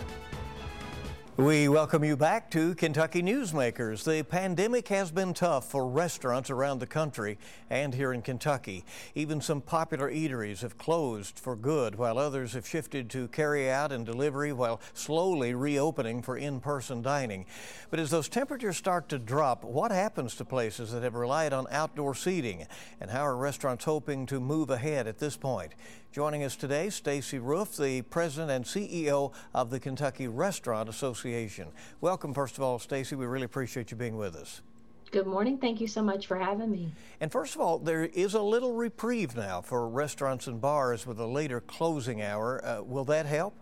We 1.38 1.68
welcome 1.68 2.03
you 2.03 2.16
back 2.16 2.51
to 2.51 2.74
Kentucky 2.74 3.22
Newsmakers. 3.22 4.03
The 4.03 4.24
pandemic 4.24 4.88
has 4.88 5.12
been 5.12 5.33
tough 5.35 5.70
for 5.70 5.87
restaurants 5.87 6.51
around 6.51 6.81
the 6.81 6.87
country 6.88 7.38
and 7.70 7.94
here 7.94 8.12
in 8.12 8.22
Kentucky. 8.22 8.85
Even 9.14 9.40
some 9.40 9.61
popular 9.61 10.11
eateries 10.11 10.62
have 10.62 10.79
closed 10.79 11.38
for 11.38 11.55
good, 11.55 11.94
while 11.94 12.18
others 12.18 12.55
have 12.55 12.66
shifted 12.66 13.09
to 13.11 13.29
carry 13.29 13.70
out 13.70 13.92
and 13.92 14.05
delivery 14.05 14.53
while 14.53 14.81
slowly 14.94 15.55
reopening 15.55 16.22
for 16.22 16.37
in 16.37 16.59
person 16.59 17.03
dining. 17.03 17.46
But 17.88 18.01
as 18.01 18.11
those 18.11 18.29
temperatures 18.29 18.77
start 18.77 19.09
to 19.11 19.18
drop, 19.20 19.62
what 19.62 19.92
happens 19.92 20.35
to 20.35 20.44
places 20.44 20.90
that 20.90 21.05
have 21.05 21.14
relied 21.14 21.53
on 21.53 21.68
outdoor 21.70 22.16
seating? 22.16 22.66
And 23.01 23.12
how 23.12 23.24
are 23.24 23.37
restaurants 23.37 23.85
hoping 23.85 24.27
to 24.27 24.40
move 24.40 24.70
ahead 24.70 25.07
at 25.07 25.18
this 25.20 25.37
point? 25.37 25.77
Joining 26.11 26.42
us 26.42 26.57
today, 26.57 26.90
Stacy 26.90 27.38
Roof, 27.38 27.77
the 27.77 28.03
president 28.03 28.51
and 28.51 28.64
CEO 28.64 29.33
of 29.55 29.70
the 29.70 29.79
Kentucky 29.79 30.27
Restaurant 30.27 30.88
Association. 30.88 31.28
Association. 31.29 31.69
Welcome, 32.01 32.33
first 32.33 32.57
of 32.57 32.62
all, 32.62 32.79
Stacy. 32.79 33.14
We 33.14 33.27
really 33.27 33.45
appreciate 33.45 33.91
you 33.91 33.97
being 33.97 34.17
with 34.17 34.35
us. 34.35 34.62
Good 35.11 35.27
morning. 35.27 35.59
Thank 35.59 35.81
you 35.81 35.87
so 35.87 36.03
much 36.03 36.27
for 36.27 36.38
having 36.38 36.71
me. 36.71 36.93
And 37.21 37.31
first 37.33 37.55
of 37.55 37.61
all, 37.61 37.79
there 37.79 38.05
is 38.05 38.35
a 38.35 38.43
little 38.43 38.73
reprieve 38.73 39.37
now 39.37 39.61
for 39.61 39.88
restaurants 39.88 40.47
and 40.47 40.61
bars 40.61 41.07
with 41.07 41.19
a 41.19 41.27
later 41.27 41.61
closing 41.61 42.23
hour. 42.23 42.64
Uh, 42.64 42.83
will 42.83 43.05
that 43.07 43.27
help? 43.27 43.55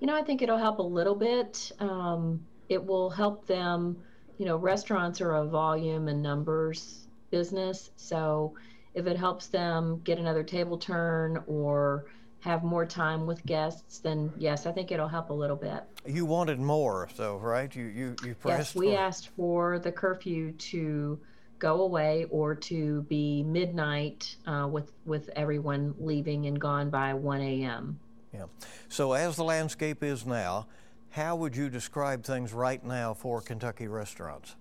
You 0.00 0.06
know, 0.06 0.16
I 0.16 0.22
think 0.22 0.42
it'll 0.42 0.58
help 0.58 0.78
a 0.78 0.82
little 0.82 1.14
bit. 1.14 1.72
Um, 1.80 2.44
it 2.68 2.84
will 2.84 3.10
help 3.10 3.46
them. 3.46 3.96
You 4.38 4.46
know, 4.46 4.56
restaurants 4.56 5.20
are 5.20 5.36
a 5.36 5.44
volume 5.44 6.08
and 6.08 6.22
numbers 6.22 7.08
business. 7.30 7.90
So 7.96 8.54
if 8.94 9.06
it 9.06 9.16
helps 9.16 9.46
them 9.48 10.00
get 10.04 10.18
another 10.18 10.42
table 10.42 10.78
turn 10.78 11.42
or 11.46 12.06
have 12.46 12.62
more 12.62 12.86
time 12.86 13.26
with 13.26 13.44
guests, 13.44 13.98
then 13.98 14.32
yes, 14.38 14.66
I 14.66 14.72
think 14.72 14.92
it'll 14.92 15.08
help 15.08 15.30
a 15.30 15.34
little 15.34 15.56
bit. 15.56 15.82
You 16.06 16.24
wanted 16.24 16.60
more, 16.60 17.08
so 17.14 17.36
right? 17.38 17.74
You 17.74 17.86
you 17.86 18.16
you 18.24 18.34
pressed. 18.34 18.74
Yes, 18.74 18.74
we 18.76 18.92
for... 18.92 18.98
asked 18.98 19.28
for 19.36 19.78
the 19.80 19.90
curfew 19.90 20.52
to 20.52 21.18
go 21.58 21.82
away 21.82 22.26
or 22.30 22.54
to 22.54 23.02
be 23.02 23.42
midnight 23.42 24.36
uh, 24.46 24.68
with 24.70 24.92
with 25.04 25.28
everyone 25.34 25.94
leaving 25.98 26.46
and 26.46 26.60
gone 26.60 26.88
by 26.88 27.12
1 27.14 27.40
a.m. 27.40 27.98
Yeah. 28.32 28.44
So 28.88 29.12
as 29.12 29.36
the 29.36 29.44
landscape 29.44 30.04
is 30.04 30.24
now, 30.24 30.68
how 31.10 31.34
would 31.36 31.56
you 31.56 31.68
describe 31.68 32.22
things 32.22 32.52
right 32.52 32.84
now 32.84 33.12
for 33.12 33.40
Kentucky 33.40 33.88
restaurants? 33.88 34.54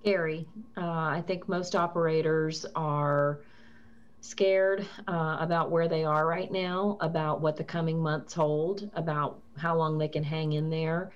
Scary. 0.00 0.46
Uh, 0.76 0.80
I 0.80 1.22
think 1.26 1.48
most 1.48 1.76
operators 1.76 2.66
are 2.74 3.40
scared 4.20 4.86
uh, 5.08 5.36
about 5.40 5.70
where 5.70 5.88
they 5.88 6.04
are 6.04 6.26
right 6.26 6.50
now, 6.50 6.98
about 7.00 7.40
what 7.40 7.56
the 7.56 7.64
coming 7.64 8.00
months 8.00 8.34
hold, 8.34 8.90
about 8.94 9.40
how 9.56 9.76
long 9.76 9.98
they 9.98 10.08
can 10.08 10.22
hang 10.22 10.52
in 10.52 10.70
there. 10.70 11.10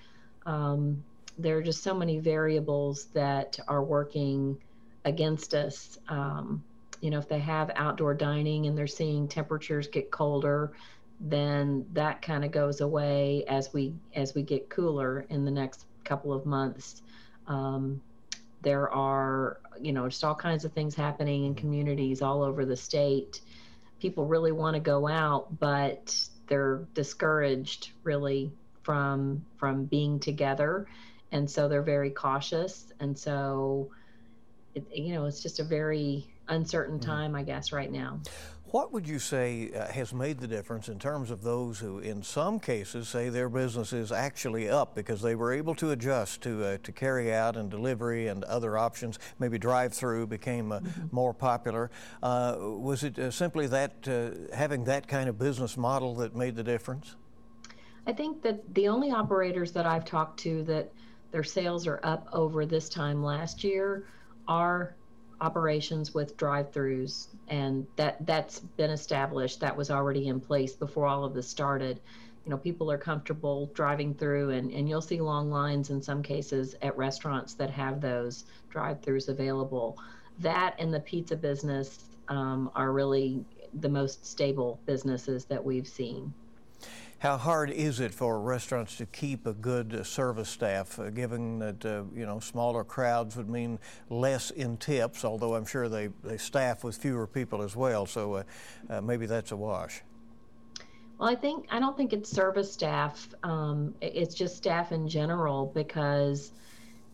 Um, 0.46 1.02
there 1.38 1.58
are 1.58 1.62
just 1.62 1.82
so 1.82 1.94
many 1.94 2.18
variables 2.18 3.06
that 3.06 3.58
are 3.68 3.82
working 3.82 4.56
against 5.04 5.54
us. 5.54 5.98
Um, 6.08 6.62
you 7.00 7.10
know, 7.10 7.18
if 7.18 7.28
they 7.28 7.40
have 7.40 7.70
outdoor 7.74 8.14
dining 8.14 8.66
and 8.66 8.78
they're 8.78 8.86
seeing 8.86 9.28
temperatures 9.28 9.88
get 9.88 10.10
colder, 10.10 10.72
then 11.20 11.84
that 11.92 12.22
kind 12.22 12.44
of 12.44 12.50
goes 12.50 12.80
away 12.80 13.44
as 13.48 13.72
we 13.72 13.94
as 14.14 14.34
we 14.34 14.42
get 14.42 14.68
cooler 14.68 15.26
in 15.28 15.44
the 15.44 15.50
next 15.50 15.86
couple 16.04 16.32
of 16.32 16.46
months. 16.46 17.02
Um, 17.46 18.00
there 18.64 18.90
are, 18.90 19.58
you 19.80 19.92
know, 19.92 20.08
just 20.08 20.24
all 20.24 20.34
kinds 20.34 20.64
of 20.64 20.72
things 20.72 20.94
happening 20.94 21.44
in 21.44 21.54
communities 21.54 22.22
all 22.22 22.42
over 22.42 22.64
the 22.64 22.76
state. 22.76 23.40
People 24.00 24.26
really 24.26 24.52
want 24.52 24.74
to 24.74 24.80
go 24.80 25.06
out, 25.06 25.58
but 25.60 26.16
they're 26.48 26.86
discouraged 26.94 27.90
really 28.02 28.50
from 28.82 29.44
from 29.56 29.84
being 29.84 30.18
together, 30.18 30.86
and 31.32 31.48
so 31.48 31.68
they're 31.68 31.82
very 31.82 32.10
cautious. 32.10 32.92
And 33.00 33.16
so, 33.16 33.90
it, 34.74 34.84
you 34.92 35.14
know, 35.14 35.26
it's 35.26 35.42
just 35.42 35.60
a 35.60 35.64
very 35.64 36.26
uncertain 36.48 36.98
mm-hmm. 36.98 37.10
time, 37.10 37.34
I 37.34 37.42
guess, 37.42 37.72
right 37.72 37.90
now. 37.90 38.20
What 38.74 38.92
would 38.92 39.06
you 39.06 39.20
say 39.20 39.70
uh, 39.70 39.86
has 39.92 40.12
made 40.12 40.40
the 40.40 40.48
difference 40.48 40.88
in 40.88 40.98
terms 40.98 41.30
of 41.30 41.44
those 41.44 41.78
who, 41.78 42.00
in 42.00 42.24
some 42.24 42.58
cases, 42.58 43.08
say 43.08 43.28
their 43.28 43.48
business 43.48 43.92
is 43.92 44.10
actually 44.10 44.68
up 44.68 44.96
because 44.96 45.22
they 45.22 45.36
were 45.36 45.52
able 45.52 45.76
to 45.76 45.92
adjust 45.92 46.42
to 46.42 46.64
uh, 46.64 46.78
to 46.82 46.90
carry 46.90 47.32
out 47.32 47.56
and 47.56 47.70
delivery 47.70 48.26
and 48.26 48.42
other 48.42 48.76
options? 48.76 49.20
Maybe 49.38 49.60
drive-through 49.60 50.26
became 50.26 50.72
uh, 50.72 50.80
mm-hmm. 50.80 51.06
more 51.12 51.32
popular. 51.32 51.92
Uh, 52.20 52.56
was 52.58 53.04
it 53.04 53.16
uh, 53.16 53.30
simply 53.30 53.68
that 53.68 54.08
uh, 54.08 54.52
having 54.52 54.82
that 54.86 55.06
kind 55.06 55.28
of 55.28 55.38
business 55.38 55.76
model 55.76 56.16
that 56.16 56.34
made 56.34 56.56
the 56.56 56.64
difference? 56.64 57.14
I 58.08 58.12
think 58.12 58.42
that 58.42 58.74
the 58.74 58.88
only 58.88 59.12
operators 59.12 59.70
that 59.70 59.86
I've 59.86 60.04
talked 60.04 60.40
to 60.40 60.64
that 60.64 60.90
their 61.30 61.44
sales 61.44 61.86
are 61.86 62.00
up 62.02 62.26
over 62.32 62.66
this 62.66 62.88
time 62.88 63.22
last 63.22 63.62
year 63.62 64.08
are 64.48 64.96
operations 65.40 66.14
with 66.14 66.36
drive-throughs 66.36 67.28
and 67.48 67.86
that 67.96 68.24
that's 68.26 68.60
been 68.60 68.90
established 68.90 69.60
that 69.60 69.76
was 69.76 69.90
already 69.90 70.28
in 70.28 70.40
place 70.40 70.74
before 70.74 71.06
all 71.06 71.24
of 71.24 71.34
this 71.34 71.48
started. 71.48 72.00
You 72.44 72.50
know 72.50 72.58
people 72.58 72.90
are 72.90 72.98
comfortable 72.98 73.70
driving 73.74 74.14
through 74.14 74.50
and, 74.50 74.70
and 74.70 74.88
you'll 74.88 75.00
see 75.00 75.20
long 75.20 75.50
lines 75.50 75.90
in 75.90 76.02
some 76.02 76.22
cases 76.22 76.76
at 76.82 76.96
restaurants 76.96 77.54
that 77.54 77.70
have 77.70 78.00
those 78.00 78.44
drive-throughs 78.70 79.28
available. 79.28 79.98
That 80.40 80.74
and 80.78 80.92
the 80.92 81.00
pizza 81.00 81.36
business 81.36 82.04
um, 82.28 82.70
are 82.74 82.92
really 82.92 83.44
the 83.80 83.88
most 83.88 84.24
stable 84.26 84.80
businesses 84.86 85.44
that 85.46 85.64
we've 85.64 85.88
seen 85.88 86.32
how 87.24 87.38
hard 87.38 87.70
is 87.70 88.00
it 88.00 88.12
for 88.12 88.38
restaurants 88.38 88.98
to 88.98 89.06
keep 89.06 89.46
a 89.46 89.54
good 89.54 90.04
service 90.04 90.50
staff, 90.50 90.98
uh, 90.98 91.08
given 91.08 91.58
that 91.58 91.82
uh, 91.82 92.02
you 92.14 92.26
know 92.26 92.38
smaller 92.38 92.84
crowds 92.84 93.34
would 93.34 93.48
mean 93.48 93.78
less 94.10 94.50
in 94.50 94.76
tips? 94.76 95.24
Although 95.24 95.54
I'm 95.54 95.64
sure 95.64 95.88
they, 95.88 96.10
they 96.22 96.36
staff 96.36 96.84
with 96.84 96.98
fewer 96.98 97.26
people 97.26 97.62
as 97.62 97.74
well, 97.74 98.04
so 98.04 98.34
uh, 98.34 98.42
uh, 98.90 99.00
maybe 99.00 99.24
that's 99.24 99.52
a 99.52 99.56
wash. 99.56 100.02
Well, 101.18 101.30
I 101.30 101.34
think 101.34 101.64
I 101.70 101.80
don't 101.80 101.96
think 101.96 102.12
it's 102.12 102.30
service 102.30 102.70
staff. 102.70 103.26
Um, 103.42 103.94
it's 104.02 104.34
just 104.34 104.58
staff 104.58 104.92
in 104.92 105.08
general 105.08 105.72
because 105.74 106.52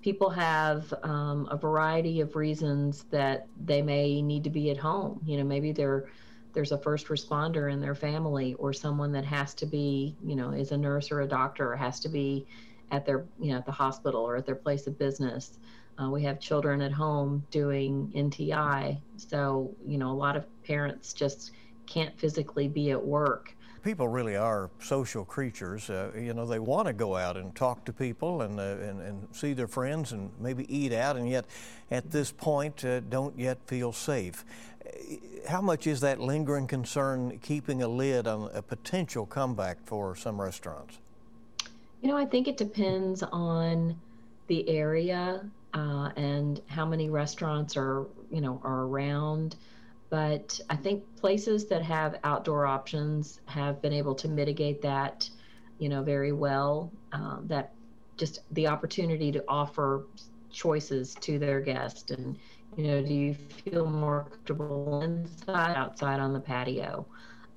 people 0.02 0.28
have 0.30 0.92
um, 1.04 1.46
a 1.52 1.56
variety 1.56 2.20
of 2.20 2.34
reasons 2.34 3.04
that 3.12 3.46
they 3.64 3.80
may 3.80 4.20
need 4.22 4.42
to 4.42 4.50
be 4.50 4.72
at 4.72 4.76
home. 4.76 5.20
You 5.24 5.38
know, 5.38 5.44
maybe 5.44 5.70
they're 5.70 6.08
there's 6.52 6.72
a 6.72 6.78
first 6.78 7.08
responder 7.08 7.72
in 7.72 7.80
their 7.80 7.94
family 7.94 8.54
or 8.54 8.72
someone 8.72 9.12
that 9.12 9.24
has 9.24 9.54
to 9.54 9.66
be, 9.66 10.16
you 10.24 10.36
know, 10.36 10.50
is 10.50 10.72
a 10.72 10.76
nurse 10.76 11.10
or 11.10 11.20
a 11.20 11.26
doctor 11.26 11.72
or 11.72 11.76
has 11.76 12.00
to 12.00 12.08
be 12.08 12.46
at 12.90 13.06
their, 13.06 13.24
you 13.38 13.52
know, 13.52 13.58
at 13.58 13.66
the 13.66 13.72
hospital 13.72 14.20
or 14.20 14.36
at 14.36 14.46
their 14.46 14.54
place 14.54 14.86
of 14.86 14.98
business. 14.98 15.58
Uh, 16.00 16.08
we 16.08 16.22
have 16.22 16.40
children 16.40 16.80
at 16.80 16.92
home 16.92 17.44
doing 17.50 18.10
NTI. 18.14 18.98
So, 19.16 19.74
you 19.86 19.98
know, 19.98 20.10
a 20.10 20.14
lot 20.14 20.36
of 20.36 20.46
parents 20.64 21.12
just 21.12 21.52
can't 21.86 22.18
physically 22.18 22.68
be 22.68 22.90
at 22.90 23.04
work. 23.04 23.54
People 23.82 24.08
really 24.08 24.36
are 24.36 24.70
social 24.78 25.24
creatures. 25.24 25.88
Uh, 25.88 26.10
you 26.14 26.34
know, 26.34 26.44
they 26.46 26.58
want 26.58 26.86
to 26.86 26.92
go 26.92 27.16
out 27.16 27.36
and 27.36 27.54
talk 27.54 27.84
to 27.86 27.92
people 27.92 28.42
and, 28.42 28.60
uh, 28.60 28.62
and, 28.62 29.00
and, 29.00 29.28
see 29.32 29.54
their 29.54 29.66
friends 29.66 30.12
and 30.12 30.30
maybe 30.38 30.66
eat 30.74 30.92
out, 30.92 31.16
and 31.16 31.26
yet 31.26 31.46
at 31.90 32.10
this 32.10 32.30
point 32.30 32.84
uh, 32.84 33.00
don't 33.00 33.38
yet 33.38 33.58
feel 33.66 33.90
safe 33.90 34.44
how 35.48 35.60
much 35.60 35.86
is 35.86 36.00
that 36.00 36.20
lingering 36.20 36.66
concern 36.66 37.38
keeping 37.42 37.82
a 37.82 37.88
lid 37.88 38.26
on 38.26 38.50
a 38.54 38.62
potential 38.62 39.26
comeback 39.26 39.78
for 39.84 40.14
some 40.14 40.40
restaurants? 40.40 40.98
You 42.00 42.08
know, 42.08 42.16
I 42.16 42.24
think 42.24 42.48
it 42.48 42.56
depends 42.56 43.22
on 43.22 43.98
the 44.46 44.68
area 44.68 45.44
uh, 45.74 46.10
and 46.16 46.60
how 46.66 46.86
many 46.86 47.10
restaurants 47.10 47.76
are, 47.76 48.06
you 48.30 48.40
know, 48.40 48.60
are 48.64 48.82
around. 48.82 49.56
But 50.08 50.60
I 50.68 50.76
think 50.76 51.04
places 51.16 51.66
that 51.66 51.82
have 51.82 52.18
outdoor 52.24 52.66
options 52.66 53.40
have 53.46 53.80
been 53.80 53.92
able 53.92 54.14
to 54.16 54.28
mitigate 54.28 54.82
that, 54.82 55.28
you 55.78 55.88
know, 55.88 56.02
very 56.02 56.32
well. 56.32 56.90
Um, 57.12 57.44
that 57.46 57.72
just 58.16 58.40
the 58.52 58.66
opportunity 58.66 59.30
to 59.32 59.44
offer 59.46 60.04
choices 60.50 61.14
to 61.16 61.38
their 61.38 61.60
guest 61.60 62.10
and 62.10 62.36
you 62.76 62.84
know, 62.84 63.02
do 63.02 63.12
you 63.12 63.34
feel 63.34 63.86
more 63.86 64.26
comfortable 64.30 65.02
inside, 65.02 65.76
outside 65.76 66.20
on 66.20 66.32
the 66.32 66.40
patio? 66.40 67.06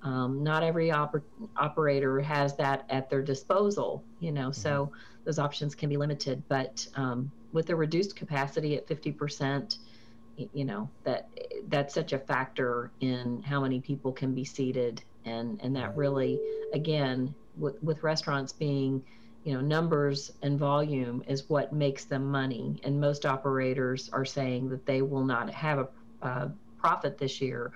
Um, 0.01 0.43
not 0.43 0.63
every 0.63 0.89
oper- 0.89 1.21
operator 1.55 2.19
has 2.19 2.55
that 2.57 2.85
at 2.89 3.09
their 3.09 3.21
disposal, 3.21 4.03
you 4.19 4.31
know, 4.31 4.49
mm-hmm. 4.49 4.61
so 4.61 4.91
those 5.23 5.39
options 5.39 5.75
can 5.75 5.89
be 5.89 5.97
limited. 5.97 6.43
But 6.49 6.85
um, 6.95 7.31
with 7.53 7.69
a 7.69 7.75
reduced 7.75 8.15
capacity 8.15 8.75
at 8.75 8.87
50%, 8.87 9.77
you 10.51 10.65
know 10.65 10.89
that 11.03 11.29
that's 11.67 11.93
such 11.93 12.11
a 12.11 12.17
factor 12.17 12.89
in 13.01 13.43
how 13.43 13.61
many 13.61 13.79
people 13.79 14.11
can 14.11 14.33
be 14.33 14.43
seated, 14.43 15.03
and 15.25 15.61
and 15.61 15.75
that 15.75 15.95
really, 15.95 16.39
again, 16.73 17.35
with 17.55 17.81
with 17.83 18.01
restaurants 18.01 18.51
being 18.51 19.03
you 19.43 19.53
know 19.53 19.61
numbers 19.61 20.31
and 20.41 20.57
volume 20.57 21.23
is 21.27 21.49
what 21.49 21.73
makes 21.73 22.05
them 22.05 22.25
money. 22.29 22.79
And 22.83 22.99
most 22.99 23.25
operators 23.25 24.09
are 24.13 24.25
saying 24.25 24.69
that 24.69 24.85
they 24.85 25.01
will 25.01 25.23
not 25.23 25.49
have 25.49 25.87
a, 26.21 26.51
profit 26.77 27.17
this 27.17 27.39
year 27.39 27.71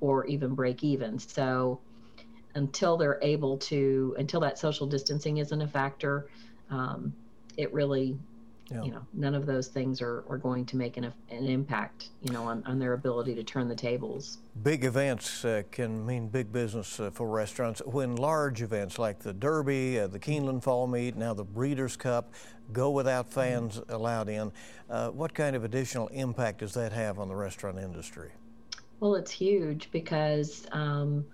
or 0.00 0.24
even 0.26 0.54
break 0.54 0.84
even. 0.84 1.18
So 1.18 1.80
until 2.54 2.96
they're 2.96 3.18
able 3.22 3.58
to 3.58 4.14
until 4.18 4.40
that 4.40 4.56
social 4.58 4.86
distancing 4.86 5.38
isn't 5.38 5.60
a 5.60 5.66
factor 5.66 6.28
um, 6.70 7.12
it 7.56 7.72
really 7.72 8.16
yeah. 8.70 8.82
you 8.82 8.90
know 8.90 9.04
none 9.12 9.34
of 9.34 9.46
those 9.46 9.68
things 9.68 10.00
are, 10.00 10.24
are 10.28 10.38
going 10.38 10.64
to 10.64 10.76
make 10.76 10.96
an, 10.96 11.12
an 11.30 11.46
impact 11.46 12.10
you 12.22 12.32
know 12.32 12.44
on, 12.44 12.62
on 12.66 12.78
their 12.78 12.92
ability 12.92 13.34
to 13.34 13.42
turn 13.42 13.68
the 13.68 13.74
tables 13.74 14.38
big 14.62 14.84
events 14.84 15.44
uh, 15.44 15.62
can 15.70 16.04
mean 16.04 16.28
big 16.28 16.52
business 16.52 17.00
uh, 17.00 17.10
for 17.10 17.28
restaurants 17.28 17.80
when 17.84 18.16
large 18.16 18.62
events 18.62 18.98
like 18.98 19.18
the 19.20 19.32
derby 19.32 19.98
uh, 19.98 20.06
the 20.06 20.18
keeneland 20.18 20.62
fall 20.62 20.86
meet 20.86 21.16
now 21.16 21.34
the 21.34 21.44
breeders 21.44 21.96
cup 21.96 22.32
go 22.72 22.90
without 22.90 23.28
fans 23.28 23.78
mm-hmm. 23.78 23.92
allowed 23.92 24.28
in 24.28 24.52
uh, 24.90 25.08
what 25.08 25.34
kind 25.34 25.56
of 25.56 25.64
additional 25.64 26.08
impact 26.08 26.58
does 26.60 26.74
that 26.74 26.92
have 26.92 27.18
on 27.18 27.28
the 27.28 27.36
restaurant 27.36 27.78
industry 27.78 28.30
well 29.00 29.14
it's 29.14 29.30
huge 29.30 29.90
because 29.90 30.66
um, 30.72 31.24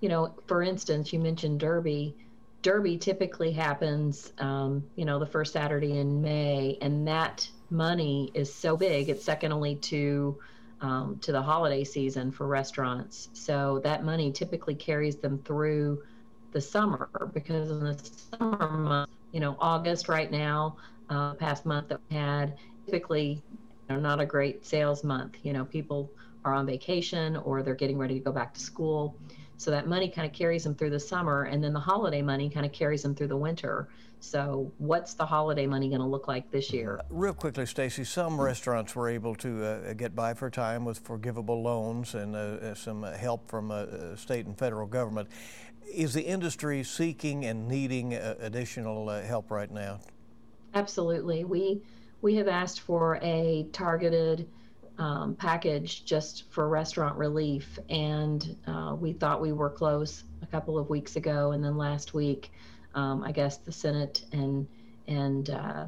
you 0.00 0.08
know 0.08 0.34
for 0.46 0.62
instance 0.62 1.12
you 1.12 1.18
mentioned 1.18 1.60
derby 1.60 2.14
Derby 2.62 2.98
typically 2.98 3.52
happens, 3.52 4.32
um, 4.38 4.84
you 4.96 5.04
know, 5.04 5.18
the 5.18 5.26
first 5.26 5.52
Saturday 5.52 5.98
in 5.98 6.20
May, 6.20 6.78
and 6.82 7.06
that 7.08 7.48
money 7.70 8.30
is 8.34 8.54
so 8.54 8.76
big; 8.76 9.08
it's 9.08 9.24
second 9.24 9.52
only 9.52 9.76
to 9.76 10.38
um, 10.80 11.18
to 11.20 11.32
the 11.32 11.42
holiday 11.42 11.84
season 11.84 12.30
for 12.30 12.46
restaurants. 12.46 13.28
So 13.34 13.80
that 13.84 14.04
money 14.04 14.32
typically 14.32 14.74
carries 14.74 15.20
them 15.20 15.38
through 15.44 16.02
the 16.52 16.60
summer 16.60 17.08
because 17.34 17.70
in 17.70 17.84
the 17.84 17.98
summer 18.38 18.68
month, 18.70 19.08
you 19.32 19.40
know, 19.40 19.56
August 19.60 20.08
right 20.08 20.30
now, 20.30 20.76
uh, 21.08 21.34
past 21.34 21.64
month 21.66 21.88
that 21.88 22.00
we 22.10 22.16
had, 22.16 22.56
typically, 22.86 23.44
you 23.50 23.94
know, 23.94 24.00
not 24.00 24.20
a 24.20 24.26
great 24.26 24.66
sales 24.66 25.04
month. 25.04 25.36
You 25.42 25.52
know, 25.52 25.64
people 25.64 26.12
are 26.44 26.54
on 26.54 26.66
vacation 26.66 27.36
or 27.36 27.62
they're 27.62 27.74
getting 27.74 27.98
ready 27.98 28.14
to 28.14 28.24
go 28.24 28.32
back 28.32 28.54
to 28.54 28.60
school. 28.60 29.18
So 29.60 29.70
that 29.72 29.86
money 29.86 30.08
kind 30.08 30.26
of 30.26 30.32
carries 30.32 30.64
them 30.64 30.74
through 30.74 30.88
the 30.88 30.98
summer, 30.98 31.42
and 31.42 31.62
then 31.62 31.74
the 31.74 31.80
holiday 31.80 32.22
money 32.22 32.48
kind 32.48 32.64
of 32.64 32.72
carries 32.72 33.02
them 33.02 33.14
through 33.14 33.26
the 33.26 33.36
winter. 33.36 33.88
So, 34.18 34.72
what's 34.78 35.12
the 35.12 35.26
holiday 35.26 35.66
money 35.66 35.90
going 35.90 36.00
to 36.00 36.06
look 36.06 36.28
like 36.28 36.50
this 36.50 36.72
year? 36.72 36.98
Real 37.10 37.34
quickly, 37.34 37.66
Stacy, 37.66 38.04
some 38.04 38.40
restaurants 38.40 38.96
were 38.96 39.06
able 39.06 39.34
to 39.34 39.62
uh, 39.62 39.92
get 39.92 40.16
by 40.16 40.32
for 40.32 40.46
a 40.46 40.50
time 40.50 40.86
with 40.86 41.00
forgivable 41.00 41.62
loans 41.62 42.14
and 42.14 42.34
uh, 42.34 42.38
uh 42.38 42.74
some 42.74 43.02
help 43.02 43.50
from 43.50 43.70
uh, 43.70 43.74
uh, 43.74 44.16
state 44.16 44.46
and 44.46 44.56
federal 44.56 44.86
government. 44.86 45.28
Is 45.92 46.14
the 46.14 46.22
industry 46.22 46.82
seeking 46.82 47.44
and 47.44 47.68
needing 47.68 48.14
uh, 48.14 48.36
additional 48.40 49.10
help 49.10 49.50
right 49.50 49.70
now? 49.70 50.00
Absolutely. 50.72 51.44
We 51.44 51.82
we 52.22 52.34
have 52.36 52.48
asked 52.48 52.80
for 52.80 53.18
a 53.20 53.66
targeted 53.72 54.48
um, 55.00 55.34
package 55.34 56.04
just 56.04 56.44
for 56.52 56.68
restaurant 56.68 57.16
relief. 57.16 57.78
And 57.88 58.56
uh, 58.66 58.94
we 59.00 59.14
thought 59.14 59.40
we 59.40 59.52
were 59.52 59.70
close 59.70 60.24
a 60.42 60.46
couple 60.46 60.78
of 60.78 60.90
weeks 60.90 61.16
ago, 61.16 61.52
and 61.52 61.64
then 61.64 61.76
last 61.76 62.12
week, 62.14 62.52
um, 62.94 63.24
I 63.24 63.32
guess 63.32 63.56
the 63.56 63.72
Senate 63.72 64.24
and 64.30 64.68
and 65.08 65.50
uh, 65.50 65.86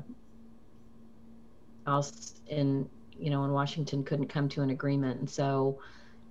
House 1.86 2.40
in 2.46 2.88
you 3.18 3.30
know 3.30 3.44
in 3.44 3.52
Washington 3.52 4.02
couldn't 4.02 4.28
come 4.28 4.48
to 4.48 4.62
an 4.62 4.70
agreement, 4.70 5.20
and 5.20 5.28
so 5.30 5.78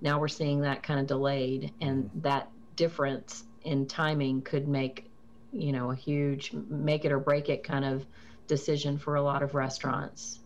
now 0.00 0.18
we're 0.18 0.28
seeing 0.28 0.60
that 0.62 0.82
kind 0.82 0.98
of 0.98 1.06
delayed, 1.06 1.72
and 1.80 2.04
mm-hmm. 2.04 2.20
that 2.22 2.50
difference 2.74 3.44
in 3.62 3.86
timing 3.86 4.42
could 4.42 4.66
make 4.66 5.08
you 5.52 5.70
know 5.70 5.92
a 5.92 5.94
huge 5.94 6.52
make 6.52 7.04
it 7.04 7.12
or 7.12 7.20
break 7.20 7.48
it 7.48 7.62
kind 7.62 7.84
of 7.84 8.04
decision 8.48 8.98
for 8.98 9.14
a 9.14 9.22
lot 9.22 9.44
of 9.44 9.54
restaurants. 9.54 10.40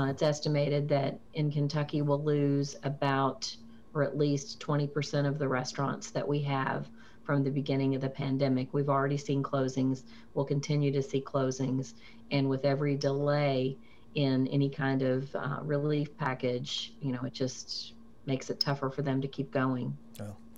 Uh, 0.00 0.04
it's 0.04 0.22
estimated 0.22 0.88
that 0.88 1.18
in 1.34 1.50
Kentucky 1.50 2.02
we'll 2.02 2.22
lose 2.22 2.76
about, 2.84 3.54
or 3.94 4.02
at 4.02 4.16
least 4.16 4.58
20% 4.60 5.26
of 5.26 5.38
the 5.38 5.46
restaurants 5.46 6.10
that 6.10 6.26
we 6.26 6.40
have 6.42 6.88
from 7.24 7.44
the 7.44 7.50
beginning 7.50 7.94
of 7.94 8.00
the 8.00 8.08
pandemic. 8.08 8.68
We've 8.72 8.88
already 8.88 9.18
seen 9.18 9.42
closings, 9.42 10.02
we'll 10.34 10.44
continue 10.44 10.90
to 10.92 11.02
see 11.02 11.20
closings, 11.20 11.94
and 12.30 12.48
with 12.48 12.64
every 12.64 12.96
delay 12.96 13.76
in 14.14 14.46
any 14.48 14.68
kind 14.68 15.02
of 15.02 15.34
uh, 15.34 15.58
relief 15.62 16.16
package, 16.16 16.94
you 17.00 17.12
know, 17.12 17.22
it 17.22 17.32
just 17.32 17.92
makes 18.26 18.50
it 18.50 18.60
tougher 18.60 18.90
for 18.90 19.02
them 19.02 19.20
to 19.20 19.28
keep 19.28 19.50
going. 19.50 19.96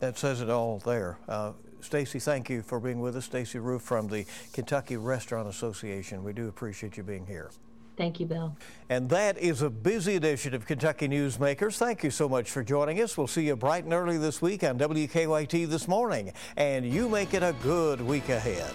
That 0.01 0.19
says 0.19 0.41
it 0.41 0.51
all 0.51 0.79
there. 0.81 1.19
Uh, 1.29 1.53
Stacy, 1.81 2.19
thank 2.19 2.51
you 2.51 2.63
for 2.63 2.81
being 2.81 3.01
with 3.01 3.17
us. 3.17 3.27
Stacy 3.27 3.59
Roof 3.59 3.83
from 3.83 4.09
the 4.09 4.27
Kentucky 4.53 4.97
Restaurant 4.97 5.49
Association. 5.49 6.25
We 6.25 6.33
do 6.33 6.49
appreciate 6.49 6.97
you 6.97 7.03
being 7.03 7.27
here. 7.27 7.51
Thank 7.97 8.19
you, 8.21 8.27
Bill. 8.27 8.57
And 8.89 9.09
that 9.11 9.39
is 9.39 9.63
a 9.63 9.71
busy 9.71 10.17
edition 10.17 10.55
of 10.55 10.67
Kentucky 10.67 11.09
Newsmakers. 11.09 11.77
Thank 11.77 12.03
you 12.03 12.11
so 12.11 12.29
much 12.29 12.51
for 12.51 12.65
joining 12.65 13.01
us. 13.01 13.17
We'll 13.17 13.27
see 13.27 13.47
you 13.47 13.57
bright 13.57 13.85
and 13.85 13.93
early 13.93 14.19
this 14.19 14.43
week 14.43 14.65
on 14.65 14.79
WKYT 14.79 15.69
this 15.69 15.87
morning. 15.87 16.33
And 16.57 16.85
you 16.85 17.09
make 17.09 17.35
it 17.35 17.43
a 17.43 17.55
good 17.63 18.01
week 18.01 18.29
ahead. 18.29 18.75